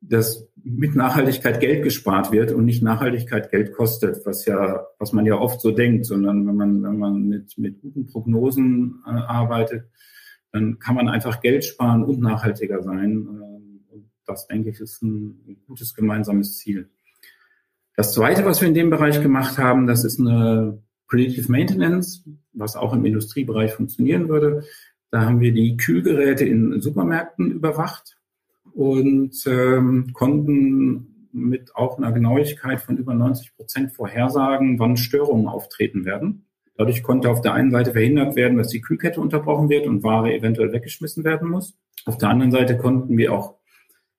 dass 0.00 0.48
mit 0.64 0.96
Nachhaltigkeit 0.96 1.60
Geld 1.60 1.84
gespart 1.84 2.32
wird 2.32 2.52
und 2.52 2.64
nicht 2.64 2.82
Nachhaltigkeit 2.82 3.50
Geld 3.50 3.72
kostet, 3.72 4.24
was 4.26 4.46
ja, 4.46 4.86
was 4.98 5.12
man 5.12 5.26
ja 5.26 5.38
oft 5.38 5.60
so 5.60 5.70
denkt, 5.70 6.06
sondern 6.06 6.46
wenn 6.46 6.56
man, 6.56 6.82
wenn 6.82 6.98
man 6.98 7.28
mit, 7.28 7.56
mit 7.58 7.80
guten 7.80 8.06
Prognosen 8.06 9.02
äh, 9.06 9.10
arbeitet, 9.10 9.84
dann 10.52 10.78
kann 10.78 10.94
man 10.94 11.08
einfach 11.08 11.40
Geld 11.40 11.64
sparen 11.64 12.04
und 12.04 12.20
nachhaltiger 12.20 12.82
sein. 12.82 13.26
Äh, 13.26 13.94
und 13.94 14.10
das, 14.26 14.46
denke 14.46 14.70
ich, 14.70 14.80
ist 14.80 15.02
ein, 15.02 15.40
ein 15.46 15.56
gutes 15.66 15.94
gemeinsames 15.94 16.58
Ziel. 16.58 16.90
Das 17.96 18.12
Zweite, 18.12 18.44
was 18.44 18.60
wir 18.60 18.68
in 18.68 18.74
dem 18.74 18.90
Bereich 18.90 19.22
gemacht 19.22 19.58
haben, 19.58 19.86
das 19.86 20.04
ist 20.04 20.20
eine 20.20 20.82
Predictive 21.08 21.50
Maintenance, 21.50 22.24
was 22.52 22.76
auch 22.76 22.94
im 22.94 23.04
Industriebereich 23.04 23.72
funktionieren 23.74 24.28
würde. 24.28 24.64
Da 25.10 25.26
haben 25.26 25.40
wir 25.40 25.52
die 25.52 25.76
Kühlgeräte 25.76 26.46
in 26.46 26.80
Supermärkten 26.80 27.50
überwacht 27.50 28.16
und 28.72 29.34
ähm, 29.46 30.12
konnten 30.14 31.28
mit 31.32 31.76
auch 31.76 31.98
einer 31.98 32.12
Genauigkeit 32.12 32.80
von 32.80 32.96
über 32.96 33.12
90 33.14 33.54
Prozent 33.56 33.92
vorhersagen, 33.92 34.78
wann 34.78 34.96
Störungen 34.96 35.48
auftreten 35.48 36.04
werden. 36.06 36.46
Dadurch 36.76 37.02
konnte 37.02 37.30
auf 37.30 37.40
der 37.40 37.54
einen 37.54 37.70
Seite 37.70 37.92
verhindert 37.92 38.34
werden, 38.34 38.58
dass 38.58 38.68
die 38.68 38.80
Kühlkette 38.80 39.20
unterbrochen 39.20 39.68
wird 39.68 39.86
und 39.86 40.02
Ware 40.02 40.32
eventuell 40.34 40.72
weggeschmissen 40.72 41.24
werden 41.24 41.48
muss. 41.48 41.76
Auf 42.06 42.18
der 42.18 42.30
anderen 42.30 42.50
Seite 42.50 42.76
konnten 42.76 43.16
wir 43.16 43.32
auch 43.32 43.56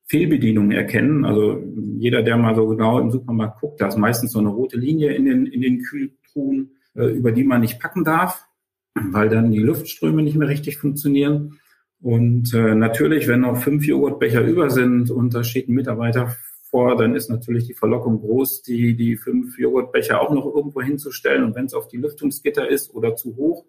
Fehlbedienungen 0.06 0.72
erkennen. 0.72 1.26
Also 1.26 1.64
jeder, 1.98 2.22
der 2.22 2.38
mal 2.38 2.56
so 2.56 2.68
genau 2.68 3.00
im 3.00 3.12
Supermarkt 3.12 3.60
guckt, 3.60 3.82
da 3.82 3.88
ist 3.88 3.98
meistens 3.98 4.32
so 4.32 4.40
eine 4.40 4.50
rote 4.50 4.78
Linie 4.78 5.14
in 5.14 5.26
den, 5.26 5.46
in 5.48 5.62
den 5.62 5.82
Kühltruhen, 5.82 6.72
äh, 6.96 7.06
über 7.06 7.32
die 7.32 7.44
man 7.44 7.62
nicht 7.62 7.80
packen 7.80 8.04
darf, 8.04 8.46
weil 8.94 9.30
dann 9.30 9.52
die 9.52 9.60
Luftströme 9.60 10.22
nicht 10.22 10.36
mehr 10.36 10.48
richtig 10.48 10.78
funktionieren. 10.78 11.60
Und 12.02 12.54
äh, 12.54 12.76
natürlich, 12.76 13.28
wenn 13.28 13.42
noch 13.42 13.58
fünf 13.58 13.86
Joghurtbecher 13.86 14.42
über 14.42 14.70
sind 14.70 15.10
und 15.10 15.34
da 15.34 15.44
steht 15.44 15.70
ein 15.70 15.74
Mitarbeiter 15.74 16.36
vor, 16.74 16.98
dann 16.98 17.16
ist 17.16 17.30
natürlich 17.30 17.68
die 17.68 17.76
Verlockung 17.76 18.20
groß, 18.20 18.64
die, 18.64 18.96
die 18.96 19.16
fünf 19.16 19.60
Joghurtbecher 19.60 20.20
auch 20.20 20.32
noch 20.34 20.48
irgendwo 20.48 20.82
hinzustellen. 20.82 21.44
Und 21.44 21.56
wenn 21.56 21.66
es 21.66 21.76
auf 21.76 21.88
die 21.88 21.98
Lüftungsgitter 21.98 22.68
ist 22.68 22.96
oder 22.96 23.16
zu 23.16 23.36
hoch, 23.36 23.64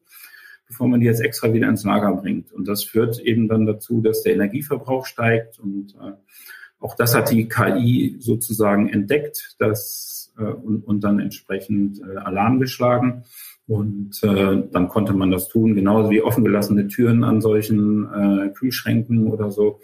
bevor 0.66 0.88
man 0.88 1.00
die 1.00 1.06
jetzt 1.06 1.20
extra 1.20 1.52
wieder 1.52 1.68
ins 1.68 1.84
Lager 1.84 2.14
bringt. 2.16 2.50
Und 2.50 2.66
das 2.66 2.82
führt 2.82 3.20
eben 3.20 3.46
dann 3.46 3.66
dazu, 3.66 4.00
dass 4.00 4.22
der 4.22 4.32
Energieverbrauch 4.32 5.04
steigt. 5.04 5.58
Und 5.58 5.94
äh, 5.96 6.12
auch 6.80 6.96
das 6.96 7.14
hat 7.14 7.30
die 7.30 7.46
KI 7.46 8.16
sozusagen 8.20 8.88
entdeckt 8.88 9.56
dass, 9.58 10.32
äh, 10.38 10.44
und, 10.44 10.86
und 10.86 11.04
dann 11.04 11.20
entsprechend 11.20 12.00
äh, 12.00 12.16
Alarm 12.16 12.58
geschlagen. 12.58 13.24
Und 13.66 14.24
äh, 14.24 14.62
dann 14.72 14.88
konnte 14.88 15.12
man 15.12 15.30
das 15.30 15.48
tun, 15.48 15.74
genauso 15.74 16.08
wie 16.08 16.22
offen 16.22 16.42
gelassene 16.42 16.88
Türen 16.88 17.22
an 17.22 17.42
solchen 17.42 18.08
äh, 18.14 18.48
Kühlschränken 18.54 19.26
oder 19.26 19.50
so, 19.50 19.80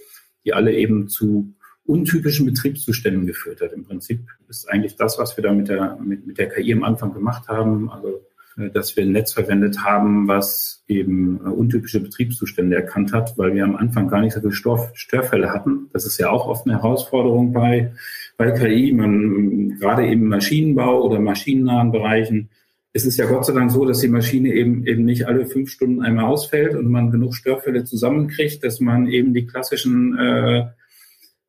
die 0.46 0.54
alle 0.54 0.72
eben 0.72 1.08
zu 1.08 1.52
untypischen 1.86 2.46
Betriebszuständen 2.46 3.26
geführt 3.26 3.60
hat. 3.60 3.72
Im 3.72 3.84
Prinzip 3.84 4.20
ist 4.48 4.68
eigentlich 4.68 4.96
das, 4.96 5.18
was 5.18 5.36
wir 5.36 5.42
da 5.42 5.52
mit 5.52 5.68
der, 5.68 5.98
mit, 6.02 6.26
mit 6.26 6.38
der 6.38 6.48
KI 6.48 6.72
am 6.72 6.84
Anfang 6.84 7.12
gemacht 7.12 7.48
haben, 7.48 7.90
also 7.90 8.20
äh, 8.56 8.70
dass 8.70 8.96
wir 8.96 9.04
ein 9.04 9.12
Netz 9.12 9.32
verwendet 9.32 9.84
haben, 9.84 10.28
was 10.28 10.84
eben 10.88 11.40
äh, 11.44 11.48
untypische 11.48 12.00
Betriebszustände 12.00 12.76
erkannt 12.76 13.12
hat, 13.12 13.36
weil 13.38 13.54
wir 13.54 13.64
am 13.64 13.76
Anfang 13.76 14.08
gar 14.08 14.20
nicht 14.20 14.34
so 14.34 14.40
viele 14.40 14.90
Störfälle 14.94 15.52
hatten. 15.52 15.88
Das 15.92 16.06
ist 16.06 16.18
ja 16.18 16.30
auch 16.30 16.46
oft 16.46 16.66
eine 16.66 16.76
Herausforderung 16.76 17.52
bei, 17.52 17.92
bei 18.36 18.50
KI. 18.52 18.92
Man, 18.92 19.78
gerade 19.78 20.06
eben 20.06 20.28
Maschinenbau 20.28 21.02
oder 21.02 21.20
maschinennahen 21.20 21.92
Bereichen 21.92 22.50
ist 22.92 23.06
es 23.06 23.16
ja 23.16 23.26
Gott 23.26 23.46
sei 23.46 23.52
Dank 23.52 23.70
so, 23.70 23.84
dass 23.84 24.00
die 24.00 24.08
Maschine 24.08 24.52
eben, 24.52 24.84
eben 24.84 25.04
nicht 25.04 25.26
alle 25.26 25.46
fünf 25.46 25.70
Stunden 25.70 26.02
einmal 26.02 26.24
ausfällt 26.24 26.74
und 26.74 26.88
man 26.88 27.10
genug 27.10 27.36
Störfälle 27.36 27.84
zusammenkriegt, 27.84 28.64
dass 28.64 28.80
man 28.80 29.06
eben 29.06 29.32
die 29.32 29.46
klassischen 29.46 30.18
äh, 30.18 30.66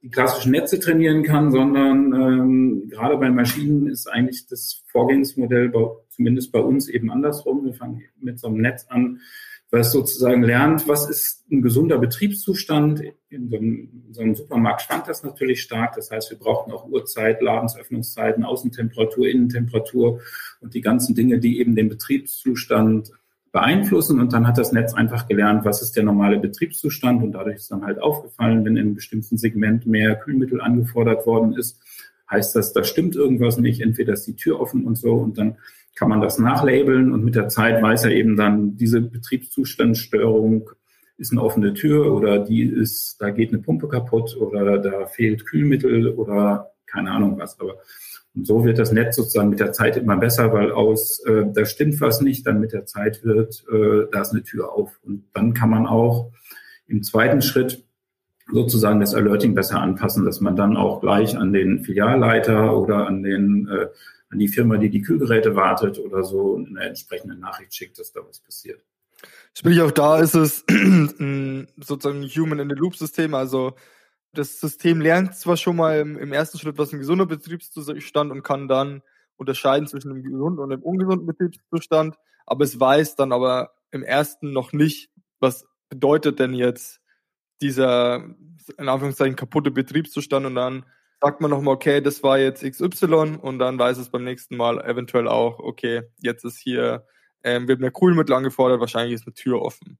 die 0.02 0.10
klassischen 0.10 0.52
Netze 0.52 0.80
trainieren 0.80 1.24
kann, 1.24 1.52
sondern 1.52 2.14
ähm, 2.14 2.90
gerade 2.90 3.18
bei 3.18 3.30
Maschinen 3.30 3.88
ist 3.88 4.08
eigentlich 4.08 4.48
das 4.48 4.84
Vorgehensmodell 4.88 5.70
bei, 5.70 5.88
zumindest 6.10 6.52
bei 6.52 6.60
uns 6.60 6.90
eben 6.90 7.12
andersrum. 7.12 7.66
Wir 7.66 7.74
fangen 7.74 8.04
mit 8.20 8.40
so 8.40 8.48
einem 8.48 8.62
Netz 8.62 8.86
an, 8.90 9.20
was 9.70 9.92
sozusagen 9.92 10.44
lernt, 10.44 10.88
was 10.88 11.10
ist 11.10 11.50
ein 11.50 11.62
gesunder 11.62 11.98
Betriebszustand. 11.98 13.04
In 13.30 13.50
so 13.50 13.58
einem, 13.58 14.04
in 14.08 14.14
so 14.14 14.22
einem 14.22 14.36
Supermarkt 14.36 14.82
schwankt 14.82 15.08
das 15.08 15.24
natürlich 15.24 15.62
stark. 15.62 15.96
Das 15.96 16.12
heißt, 16.12 16.32
wir 16.32 16.38
brauchen 16.38 16.74
auch 16.74 16.90
Uhrzeit, 16.90 17.42
Ladensöffnungszeiten, 17.42 18.44
Außentemperatur, 18.44 19.28
Innentemperatur 19.28 20.20
und 20.60 20.74
die 20.74 20.82
ganzen 20.82 21.16
Dinge, 21.16 21.40
die 21.40 21.60
eben 21.60 21.76
den 21.76 21.88
Betriebszustand 21.88 23.12
beeinflussen. 23.52 24.20
Und 24.20 24.34
dann 24.34 24.48
hat 24.48 24.58
das 24.58 24.72
Netz 24.72 24.94
einfach 24.94 25.28
gelernt, 25.28 25.66
was 25.66 25.82
ist 25.82 25.96
der 25.96 26.04
normale 26.04 26.40
Betriebszustand. 26.40 27.24
Und 27.24 27.34
dadurch 27.34 27.58
ist 27.58 27.72
dann 27.72 27.84
halt 27.84 28.02
aufgefallen, 28.02 28.64
wenn 28.66 28.78
in 28.78 28.86
einem 28.86 28.96
bestimmten 28.96 29.38
Segment 29.38 29.86
mehr 29.86 30.16
Kühlmittel 30.16 30.62
angefordert 30.62 31.26
worden 31.26 31.54
ist, 31.54 31.80
heißt 32.30 32.56
das, 32.56 32.72
da 32.74 32.84
stimmt 32.84 33.16
irgendwas 33.16 33.58
nicht. 33.58 33.82
Entweder 33.82 34.14
ist 34.14 34.26
die 34.26 34.36
Tür 34.36 34.60
offen 34.60 34.86
und 34.86 34.96
so. 34.96 35.14
Und 35.14 35.38
dann 35.38 35.58
kann 35.96 36.10
man 36.10 36.22
das 36.22 36.40
nachlabeln. 36.40 37.12
Und 37.12 37.24
mit 37.26 37.36
der 37.36 37.50
Zeit 37.50 37.82
weiß 37.82 38.06
er 38.06 38.12
eben 38.12 38.38
dann, 38.38 38.78
diese 38.78 39.02
Betriebszustandsstörung 39.02 40.70
ist 41.18 41.32
eine 41.32 41.44
offene 41.44 41.74
Tür 41.74 42.14
oder 42.14 42.40
die 42.40 42.64
ist, 42.64 43.18
da 43.20 43.30
geht 43.30 43.50
eine 43.50 43.62
Pumpe 43.62 43.88
kaputt 43.88 44.36
oder 44.38 44.80
da 44.80 45.06
fehlt 45.06 45.46
Kühlmittel 45.46 46.10
oder 46.10 46.72
keine 46.88 47.12
Ahnung 47.12 47.38
was. 47.38 47.60
Aber 47.60 47.76
und 48.34 48.48
so 48.48 48.64
wird 48.64 48.80
das 48.80 48.92
Netz 48.92 49.18
sozusagen 49.18 49.50
mit 49.50 49.60
der 49.60 49.74
Zeit 49.74 49.98
immer 49.98 50.18
besser, 50.18 50.54
weil 50.54 50.72
aus, 50.72 51.20
äh, 51.26 51.46
da 51.54 51.66
stimmt 51.66 52.00
was 52.00 52.22
nicht, 52.22 52.48
dann 52.48 52.60
mit 52.60 52.72
der 52.72 52.86
Zeit 52.86 53.24
wird, 53.24 53.66
äh, 53.72 54.08
da 54.12 54.22
ist 54.22 54.32
eine 54.32 54.44
Tür 54.44 54.72
auf. 54.74 55.00
Und 55.04 55.26
dann 55.34 55.54
kann 55.54 55.70
man 55.70 55.86
auch 55.86 56.32
im 56.88 57.04
zweiten 57.04 57.42
Schritt 57.42 57.84
sozusagen 58.52 59.00
das 59.00 59.14
Alerting 59.14 59.54
besser 59.54 59.82
anpassen, 59.82 60.26
dass 60.26 60.42
man 60.42 60.56
dann 60.56 60.78
auch 60.78 61.02
gleich 61.02 61.38
an 61.38 61.54
den 61.54 61.84
Filialleiter 61.84 62.78
oder 62.78 63.08
an 63.08 63.24
den 63.24 63.68
äh, 63.68 63.88
an 64.32 64.40
die 64.40 64.48
Firma, 64.48 64.78
die 64.78 64.90
die 64.90 65.02
Kühlgeräte 65.02 65.56
wartet 65.56 66.00
oder 66.00 66.24
so 66.24 66.56
eine 66.56 66.82
entsprechende 66.82 67.36
Nachricht 67.36 67.76
schickt, 67.76 68.00
dass 68.00 68.14
da 68.14 68.22
was 68.28 68.40
passiert. 68.40 68.82
Sprich, 69.54 69.82
auch 69.82 69.92
da 69.92 70.20
ist 70.20 70.36
es 70.36 70.64
sozusagen 70.70 72.22
ein 72.22 72.30
Human-in-the-Loop-System. 72.30 73.34
Also 73.34 73.76
das 74.34 74.60
System 74.60 75.02
lernt 75.02 75.36
zwar 75.36 75.58
schon 75.58 75.76
mal 75.76 76.00
im, 76.00 76.18
im, 76.18 76.34
ersten 76.34 76.58
Schritt, 76.58 76.78
was 76.78 76.94
ein 76.94 77.00
gesunder 77.00 77.26
Betriebszustand 77.26 78.32
und 78.32 78.44
kann 78.44 78.68
dann 78.68 79.02
unterscheiden 79.36 79.88
zwischen 79.88 80.12
einem 80.12 80.24
gesunden 80.24 80.60
und 80.60 80.72
einem 80.72 80.84
ungesunden 80.84 81.28
Betriebszustand, 81.28 82.16
aber 82.46 82.64
es 82.64 82.80
weiß 82.80 83.16
dann 83.16 83.34
aber 83.34 83.72
im 83.92 84.04
ersten 84.04 84.54
noch 84.54 84.72
nicht, 84.74 85.10
was 85.40 85.66
bedeutet 85.90 86.40
denn 86.40 86.54
jetzt 86.54 87.02
dieser 87.62 88.24
in 88.78 88.88
Anführungszeichen 88.88 89.36
kaputte 89.36 89.72
Betriebszustand 89.72 90.46
und 90.46 90.56
dann 90.56 90.86
sagt 91.22 91.42
man 91.42 91.52
nochmal, 91.52 91.76
okay, 91.76 92.02
das 92.02 92.24
war 92.24 92.40
jetzt 92.40 92.64
XY 92.64 93.38
und 93.42 93.60
dann 93.60 93.78
weiß 93.78 93.98
es 93.98 94.10
beim 94.10 94.24
nächsten 94.24 94.58
Mal 94.58 94.82
eventuell 94.84 95.28
auch, 95.28 95.60
okay, 95.60 96.04
jetzt 96.20 96.46
ist 96.46 96.58
hier, 96.58 97.06
ähm, 97.44 97.68
wird 97.68 97.80
mehr 97.80 97.92
Kühlmittel 97.92 98.36
angefordert, 98.36 98.80
wahrscheinlich 98.80 99.16
ist 99.16 99.28
eine 99.28 99.34
Tür 99.34 99.62
offen. 99.62 100.00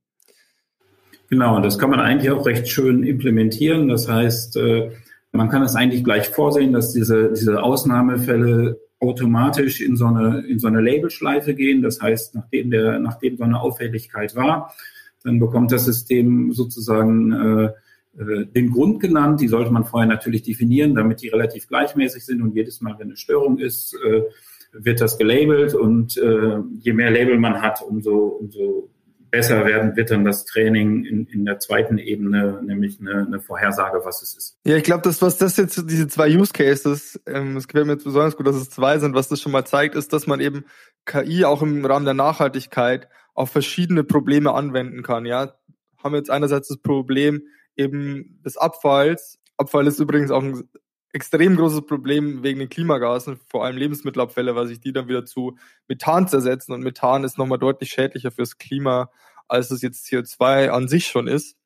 Genau, 1.32 1.56
und 1.56 1.64
das 1.64 1.80
kann 1.80 1.90
man 1.90 2.02
eigentlich 2.02 2.30
auch 2.30 2.46
recht 2.46 2.68
schön 2.68 3.04
implementieren. 3.04 3.88
Das 3.88 4.10
heißt, 4.10 4.58
äh, 4.58 4.92
man 5.32 5.48
kann 5.48 5.64
es 5.64 5.76
eigentlich 5.76 6.04
gleich 6.04 6.28
vorsehen, 6.28 6.74
dass 6.74 6.92
diese, 6.92 7.32
diese 7.32 7.64
Ausnahmefälle 7.64 8.82
automatisch 9.00 9.80
in 9.80 9.96
so 9.96 10.08
eine, 10.08 10.42
in 10.42 10.60
so 10.60 10.68
eine 10.68 10.82
Labelschleife 10.82 11.56
gehen. 11.56 11.82
Das 11.82 12.02
heißt, 12.02 12.36
nachdem 12.36 12.70
der, 12.70 13.00
nachdem 13.00 13.38
so 13.38 13.46
eine 13.46 13.62
Auffälligkeit 13.62 14.36
war, 14.36 14.74
dann 15.24 15.40
bekommt 15.40 15.72
das 15.72 15.86
System 15.86 16.52
sozusagen 16.52 17.32
äh, 17.32 17.66
äh, 18.22 18.46
den 18.48 18.72
Grund 18.72 19.00
genannt. 19.00 19.40
Die 19.40 19.48
sollte 19.48 19.72
man 19.72 19.86
vorher 19.86 20.10
natürlich 20.10 20.44
definieren, 20.44 20.96
damit 20.96 21.22
die 21.22 21.30
relativ 21.30 21.70
gleichmäßig 21.70 22.26
sind 22.26 22.42
und 22.42 22.56
jedes 22.58 22.82
Mal, 22.82 22.96
wenn 23.00 23.08
eine 23.08 23.16
Störung 23.16 23.58
ist, 23.58 23.98
äh, 24.06 24.24
wird 24.74 25.00
das 25.00 25.18
gelabelt 25.18 25.76
und 25.76 26.18
äh, 26.18 26.58
je 26.80 26.92
mehr 26.92 27.10
Label 27.10 27.40
man 27.40 27.62
hat, 27.62 27.82
umso, 27.82 28.18
umso 28.18 28.90
besser 29.32 29.66
werden 29.66 29.96
wird 29.96 30.12
dann 30.12 30.26
das 30.26 30.46
Training 30.46 31.06
in, 31.06 31.26
in 31.28 31.46
der 31.46 31.60
zweiten 31.60 31.98
Ebene, 31.98 32.62
nämlich 32.64 33.00
eine, 33.00 33.26
eine 33.26 33.40
Vorhersage, 33.40 34.02
was 34.04 34.22
es 34.22 34.36
ist. 34.36 34.58
Ja, 34.66 34.76
ich 34.76 34.84
glaube, 34.84 35.02
das, 35.04 35.22
was 35.22 35.38
das 35.38 35.56
jetzt, 35.58 35.90
diese 35.90 36.08
zwei 36.08 36.30
Use 36.30 36.52
Cases, 36.52 37.20
ähm, 37.26 37.56
es 37.56 37.68
gefällt 37.68 37.88
mir 37.88 37.94
jetzt 37.94 38.04
besonders 38.04 38.36
gut, 38.36 38.46
dass 38.46 38.58
es 38.58 38.70
zwei 38.70 39.00
sind, 39.00 39.16
was 39.16 39.30
das 39.30 39.42
schon 39.42 39.54
mal 39.54 39.66
zeigt, 39.66 39.96
ist, 39.96 40.12
dass 40.12 40.28
man 40.28 40.42
eben 40.42 40.66
KI 41.06 41.46
auch 41.46 41.62
im 41.62 41.84
Rahmen 41.86 42.06
der 42.06 42.14
Nachhaltigkeit 42.14 43.08
auf 43.34 43.50
verschiedene 43.50 44.04
Probleme 44.04 44.54
anwenden 44.54 45.02
kann. 45.02 45.26
Ja, 45.26 45.56
haben 46.04 46.14
wir 46.14 46.18
jetzt 46.18 46.30
einerseits 46.30 46.68
das 46.68 46.78
Problem, 46.78 47.44
eben 47.78 48.42
des 48.46 48.58
Abfalls. 48.58 49.40
Abfall 49.58 49.88
ist 49.88 50.00
übrigens 50.00 50.32
auch 50.32 50.44
ein 50.44 50.64
extrem 51.14 51.58
großes 51.58 51.86
Problem 51.86 52.44
wegen 52.44 52.60
den 52.60 52.70
Klimagasen, 52.70 53.40
vor 53.48 53.66
allem 53.66 53.78
Lebensmittelabfälle, 53.78 54.56
weil 54.56 54.68
sich 54.68 54.80
die 54.80 54.94
dann 54.94 55.08
wieder 55.08 55.26
zu 55.26 55.58
Methan 55.88 56.28
zersetzen 56.28 56.74
und 56.74 56.84
Methan 56.84 57.24
ist 57.24 57.38
nochmal 57.38 57.60
deutlich 57.60 57.90
schädlicher 57.90 58.32
fürs 58.32 58.58
Klima, 58.58 59.12
als 59.48 59.72
es 59.72 59.82
jetzt 59.82 60.06
CO2 60.08 60.70
an 60.70 60.88
sich 60.88 61.08
schon 61.08 61.28
ist. 61.28 61.58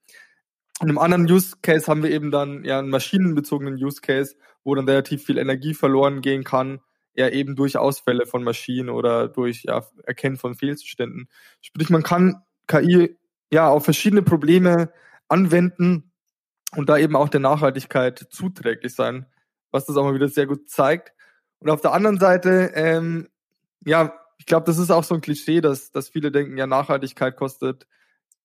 In 0.81 0.89
einem 0.89 0.97
anderen 0.97 1.31
Use 1.31 1.55
Case 1.61 1.87
haben 1.87 2.03
wir 2.03 2.11
eben 2.11 2.31
dann 2.31 2.65
ja 2.65 2.79
einen 2.79 2.89
maschinenbezogenen 2.89 3.75
Use 3.75 4.01
Case, 4.01 4.35
wo 4.63 4.75
dann 4.75 4.89
relativ 4.89 5.23
viel 5.23 5.37
Energie 5.37 5.73
verloren 5.73 6.21
gehen 6.21 6.43
kann, 6.43 6.81
ja 7.13 7.29
eben 7.29 7.55
durch 7.55 7.77
Ausfälle 7.77 8.25
von 8.25 8.43
Maschinen 8.43 8.89
oder 8.89 9.29
durch 9.29 9.63
ja, 9.63 9.85
Erkennen 10.03 10.37
von 10.37 10.55
Fehlzuständen. 10.55 11.29
Sprich, 11.61 11.89
man 11.89 12.03
kann 12.03 12.41
KI 12.67 13.17
ja 13.51 13.69
auf 13.69 13.85
verschiedene 13.85 14.21
Probleme 14.21 14.91
anwenden 15.29 16.11
und 16.75 16.89
da 16.89 16.97
eben 16.97 17.15
auch 17.15 17.29
der 17.29 17.39
Nachhaltigkeit 17.39 18.27
zuträglich 18.29 18.93
sein, 18.93 19.27
was 19.71 19.85
das 19.85 19.97
auch 19.97 20.03
mal 20.03 20.13
wieder 20.13 20.27
sehr 20.27 20.47
gut 20.47 20.69
zeigt. 20.69 21.13
Und 21.59 21.69
auf 21.69 21.81
der 21.81 21.93
anderen 21.93 22.19
Seite, 22.19 22.71
ähm, 22.75 23.27
ja, 23.85 24.13
ich 24.37 24.45
glaube, 24.45 24.65
das 24.65 24.77
ist 24.77 24.91
auch 24.91 25.03
so 25.03 25.15
ein 25.15 25.21
Klischee, 25.21 25.61
dass, 25.61 25.91
dass 25.91 26.09
viele 26.09 26.31
denken, 26.31 26.57
ja, 26.57 26.67
Nachhaltigkeit 26.67 27.37
kostet 27.37 27.87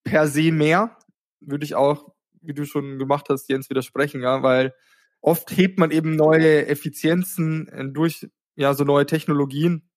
per 0.04 0.28
se 0.28 0.52
mehr. 0.52 0.96
Würde 1.40 1.64
ich 1.64 1.74
auch, 1.74 2.12
wie 2.40 2.54
du 2.54 2.64
schon 2.64 2.98
gemacht 2.98 3.26
hast, 3.28 3.48
Jens, 3.48 3.70
widersprechen, 3.70 4.22
ja, 4.22 4.42
weil 4.42 4.74
oft 5.20 5.50
hebt 5.56 5.78
man 5.78 5.90
eben 5.90 6.16
neue 6.16 6.66
Effizienzen 6.66 7.68
äh, 7.68 7.88
durch 7.88 8.28
ja 8.56 8.74
so 8.74 8.84
neue 8.84 9.06
Technologien 9.06 9.88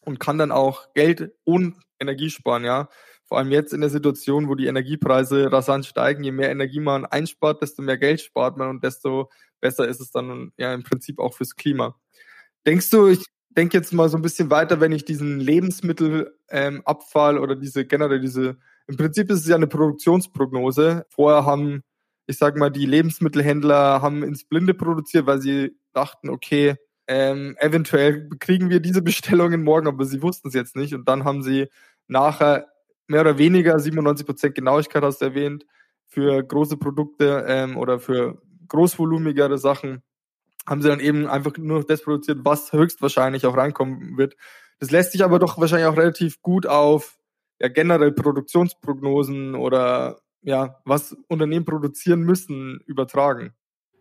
und 0.00 0.20
kann 0.20 0.38
dann 0.38 0.52
auch 0.52 0.92
Geld 0.94 1.32
und 1.44 1.76
Energie 1.98 2.30
sparen, 2.30 2.64
ja 2.64 2.88
vor 3.32 3.38
allem 3.38 3.50
jetzt 3.50 3.72
in 3.72 3.80
der 3.80 3.88
Situation, 3.88 4.46
wo 4.50 4.54
die 4.54 4.66
Energiepreise 4.66 5.50
rasant 5.50 5.86
steigen, 5.86 6.22
je 6.22 6.32
mehr 6.32 6.50
Energie 6.50 6.80
man 6.80 7.06
einspart, 7.06 7.62
desto 7.62 7.80
mehr 7.80 7.96
Geld 7.96 8.20
spart 8.20 8.58
man 8.58 8.68
und 8.68 8.84
desto 8.84 9.30
besser 9.62 9.88
ist 9.88 10.00
es 10.00 10.10
dann 10.10 10.52
ja 10.58 10.74
im 10.74 10.82
Prinzip 10.82 11.18
auch 11.18 11.32
fürs 11.32 11.56
Klima. 11.56 11.96
Denkst 12.66 12.90
du, 12.90 13.06
ich 13.06 13.24
denke 13.56 13.78
jetzt 13.78 13.92
mal 13.92 14.10
so 14.10 14.18
ein 14.18 14.22
bisschen 14.22 14.50
weiter, 14.50 14.80
wenn 14.80 14.92
ich 14.92 15.06
diesen 15.06 15.40
Lebensmittelabfall 15.40 17.36
ähm, 17.36 17.42
oder 17.42 17.56
diese 17.56 17.86
generell 17.86 18.20
diese, 18.20 18.58
im 18.86 18.96
Prinzip 18.96 19.30
ist 19.30 19.40
es 19.40 19.48
ja 19.48 19.56
eine 19.56 19.66
Produktionsprognose. 19.66 21.06
Vorher 21.08 21.46
haben, 21.46 21.82
ich 22.26 22.36
sag 22.36 22.58
mal, 22.58 22.70
die 22.70 22.86
Lebensmittelhändler 22.86 24.02
haben 24.02 24.22
ins 24.22 24.44
Blinde 24.44 24.74
produziert, 24.74 25.26
weil 25.26 25.40
sie 25.40 25.76
dachten, 25.92 26.28
okay, 26.28 26.76
ähm, 27.06 27.56
eventuell 27.58 28.28
kriegen 28.38 28.70
wir 28.70 28.80
diese 28.80 29.02
Bestellungen 29.02 29.62
morgen, 29.62 29.86
aber 29.86 30.04
sie 30.04 30.22
wussten 30.22 30.48
es 30.48 30.54
jetzt 30.54 30.76
nicht. 30.76 30.94
Und 30.94 31.08
dann 31.08 31.24
haben 31.24 31.42
sie 31.42 31.68
nachher 32.08 32.68
mehr 33.06 33.22
oder 33.22 33.38
weniger 33.38 33.76
97% 33.76 34.50
Genauigkeit 34.50 35.02
hast 35.02 35.20
du 35.20 35.26
erwähnt, 35.26 35.66
für 36.06 36.42
große 36.42 36.76
Produkte 36.76 37.44
ähm, 37.48 37.76
oder 37.76 37.98
für 37.98 38.40
großvolumigere 38.72 39.58
Sachen 39.58 40.02
haben 40.66 40.82
sie 40.82 40.88
dann 40.88 41.00
eben 41.00 41.26
einfach 41.26 41.56
nur 41.58 41.84
das 41.84 42.02
produziert, 42.02 42.38
was 42.42 42.72
höchstwahrscheinlich 42.72 43.46
auch 43.46 43.56
reinkommen 43.56 44.16
wird. 44.16 44.36
Das 44.80 44.90
lässt 44.90 45.12
sich 45.12 45.22
aber 45.24 45.38
doch 45.38 45.58
wahrscheinlich 45.58 45.86
auch 45.86 45.96
relativ 45.96 46.40
gut 46.42 46.66
auf 46.66 47.18
ja, 47.60 47.68
generell 47.68 48.12
Produktionsprognosen 48.12 49.54
oder 49.54 50.20
ja, 50.42 50.80
was 50.84 51.16
Unternehmen 51.28 51.64
produzieren 51.64 52.22
müssen, 52.22 52.80
übertragen. 52.86 53.52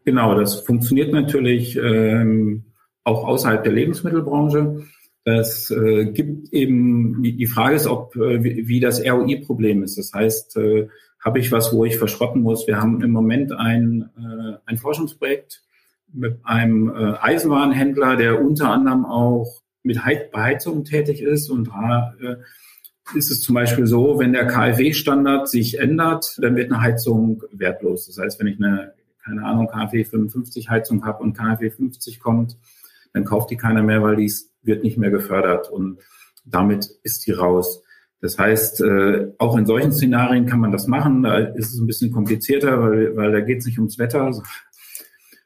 Genau, 0.05 0.33
das 0.33 0.61
funktioniert 0.61 1.11
natürlich 1.11 1.75
ähm, 1.75 2.65
auch 3.03 3.27
außerhalb 3.27 3.63
der 3.63 3.73
Lebensmittelbranche. 3.73 4.87
Es 5.23 5.69
äh, 5.69 6.05
gibt 6.05 6.51
eben, 6.51 7.21
die 7.21 7.45
Frage 7.45 7.75
ist, 7.75 7.85
ob 7.85 8.15
äh, 8.15 8.43
wie, 8.43 8.67
wie 8.67 8.79
das 8.79 9.05
ROI-Problem 9.05 9.83
ist. 9.83 9.99
Das 9.99 10.11
heißt, 10.13 10.57
äh, 10.57 10.87
habe 11.23 11.39
ich 11.39 11.51
was, 11.51 11.71
wo 11.71 11.85
ich 11.85 11.97
verschrotten 11.97 12.41
muss? 12.41 12.67
Wir 12.67 12.81
haben 12.81 13.01
im 13.01 13.11
Moment 13.11 13.51
ein, 13.51 14.09
äh, 14.17 14.57
ein 14.65 14.77
Forschungsprojekt 14.77 15.63
mit 16.11 16.39
einem 16.43 16.89
äh, 16.89 17.13
Eisenbahnhändler, 17.19 18.15
der 18.17 18.41
unter 18.41 18.69
anderem 18.69 19.05
auch 19.05 19.61
mit 19.83 20.03
Heiz 20.03 20.31
Beheizung 20.31 20.83
tätig 20.83 21.21
ist. 21.21 21.49
Und 21.49 21.69
da 21.69 22.13
äh, 22.21 22.35
ist 23.17 23.31
es 23.31 23.41
zum 23.41 23.55
Beispiel 23.55 23.85
so, 23.85 24.19
wenn 24.19 24.33
der 24.33 24.47
KfW-Standard 24.47 25.47
sich 25.47 25.79
ändert, 25.79 26.37
dann 26.39 26.55
wird 26.55 26.71
eine 26.71 26.81
Heizung 26.81 27.43
wertlos. 27.51 28.07
Das 28.07 28.17
heißt, 28.17 28.39
wenn 28.39 28.47
ich 28.47 28.57
eine, 28.57 28.93
keine 29.23 29.45
Ahnung, 29.45 29.67
KfW 29.67 30.03
55 30.03 30.69
Heizung 30.69 31.05
habe 31.05 31.23
und 31.23 31.37
KfW 31.37 31.69
50 31.69 32.19
kommt, 32.19 32.57
dann 33.13 33.25
kauft 33.25 33.51
die 33.51 33.57
keiner 33.57 33.83
mehr, 33.83 34.01
weil 34.01 34.15
die 34.15 34.31
wird 34.63 34.83
nicht 34.83 34.97
mehr 34.97 35.11
gefördert 35.11 35.69
und 35.69 35.99
damit 36.45 36.89
ist 37.03 37.27
die 37.27 37.31
raus. 37.31 37.83
Das 38.21 38.37
heißt, 38.37 38.81
äh, 38.81 39.31
auch 39.39 39.57
in 39.57 39.65
solchen 39.65 39.91
Szenarien 39.91 40.45
kann 40.45 40.59
man 40.59 40.71
das 40.71 40.87
machen. 40.87 41.23
Da 41.23 41.37
ist 41.39 41.73
es 41.73 41.79
ein 41.79 41.87
bisschen 41.87 42.11
komplizierter, 42.11 42.79
weil, 42.79 43.15
weil 43.15 43.31
da 43.31 43.41
geht 43.41 43.59
es 43.59 43.65
nicht 43.65 43.79
ums 43.79 43.97
Wetter, 43.97 44.31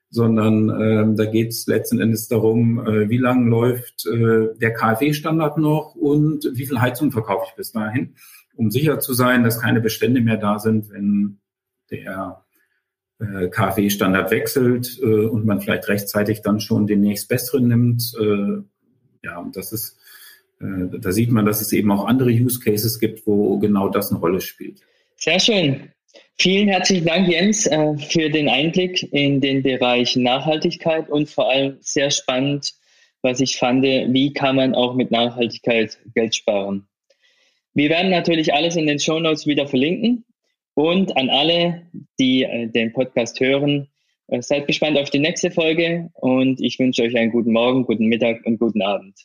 sondern 0.09 0.69
äh, 0.69 1.15
da 1.15 1.25
geht 1.25 1.49
es 1.49 1.67
letzten 1.67 1.99
Endes 1.99 2.27
darum, 2.27 2.85
äh, 2.85 3.09
wie 3.09 3.17
lange 3.17 3.49
läuft 3.49 4.05
äh, 4.05 4.49
der 4.59 4.73
KfW-Standard 4.73 5.57
noch 5.57 5.95
und 5.95 6.49
wie 6.53 6.65
viel 6.65 6.81
Heizung 6.81 7.11
verkaufe 7.11 7.45
ich 7.49 7.55
bis 7.55 7.71
dahin, 7.71 8.15
um 8.55 8.71
sicher 8.71 8.99
zu 8.99 9.13
sein, 9.13 9.43
dass 9.43 9.61
keine 9.61 9.79
Bestände 9.81 10.21
mehr 10.21 10.37
da 10.37 10.59
sind, 10.59 10.89
wenn 10.89 11.39
der 11.91 12.45
äh, 13.19 13.47
KfW-Standard 13.47 14.31
wechselt 14.31 14.99
äh, 15.01 15.25
und 15.25 15.45
man 15.45 15.61
vielleicht 15.61 15.87
rechtzeitig 15.87 16.41
dann 16.41 16.59
schon 16.59 16.87
den 16.87 17.01
nächst 17.01 17.29
besseren 17.29 17.67
nimmt. 17.67 18.13
Äh, 18.19 18.63
ja, 19.23 19.49
das 19.53 19.71
ist, 19.71 19.97
äh, 20.59 20.99
da 20.99 21.11
sieht 21.11 21.31
man, 21.31 21.45
dass 21.45 21.61
es 21.61 21.73
eben 21.73 21.91
auch 21.91 22.05
andere 22.05 22.29
Use 22.29 22.59
Cases 22.59 22.99
gibt, 22.99 23.25
wo 23.27 23.57
genau 23.59 23.89
das 23.89 24.11
eine 24.11 24.19
Rolle 24.19 24.41
spielt. 24.41 24.81
Sehr 25.17 25.39
schön. 25.39 25.89
Vielen 26.37 26.67
herzlichen 26.67 27.05
Dank, 27.05 27.27
Jens, 27.29 27.65
äh, 27.65 27.97
für 27.97 28.29
den 28.29 28.49
Einblick 28.49 29.11
in 29.13 29.41
den 29.41 29.63
Bereich 29.63 30.15
Nachhaltigkeit 30.15 31.09
und 31.09 31.29
vor 31.29 31.49
allem 31.49 31.77
sehr 31.79 32.11
spannend, 32.11 32.73
was 33.21 33.39
ich 33.39 33.57
fand, 33.57 33.83
wie 33.83 34.33
kann 34.33 34.57
man 34.57 34.75
auch 34.75 34.95
mit 34.95 35.11
Nachhaltigkeit 35.11 35.97
Geld 36.13 36.35
sparen. 36.35 36.87
Wir 37.73 37.89
werden 37.89 38.11
natürlich 38.11 38.53
alles 38.53 38.75
in 38.75 38.87
den 38.87 38.99
Show 38.99 39.19
Notes 39.19 39.47
wieder 39.47 39.67
verlinken. 39.67 40.25
Und 40.75 41.15
an 41.15 41.29
alle, 41.29 41.83
die 42.19 42.43
äh, 42.43 42.67
den 42.67 42.91
Podcast 42.91 43.39
hören, 43.39 43.87
äh, 44.27 44.41
seid 44.41 44.67
gespannt 44.67 44.97
auf 44.97 45.09
die 45.09 45.19
nächste 45.19 45.49
Folge 45.49 46.09
und 46.15 46.59
ich 46.59 46.77
wünsche 46.79 47.03
euch 47.03 47.15
einen 47.15 47.31
guten 47.31 47.53
Morgen, 47.53 47.85
guten 47.85 48.07
Mittag 48.07 48.45
und 48.45 48.59
guten 48.59 48.81
Abend. 48.81 49.15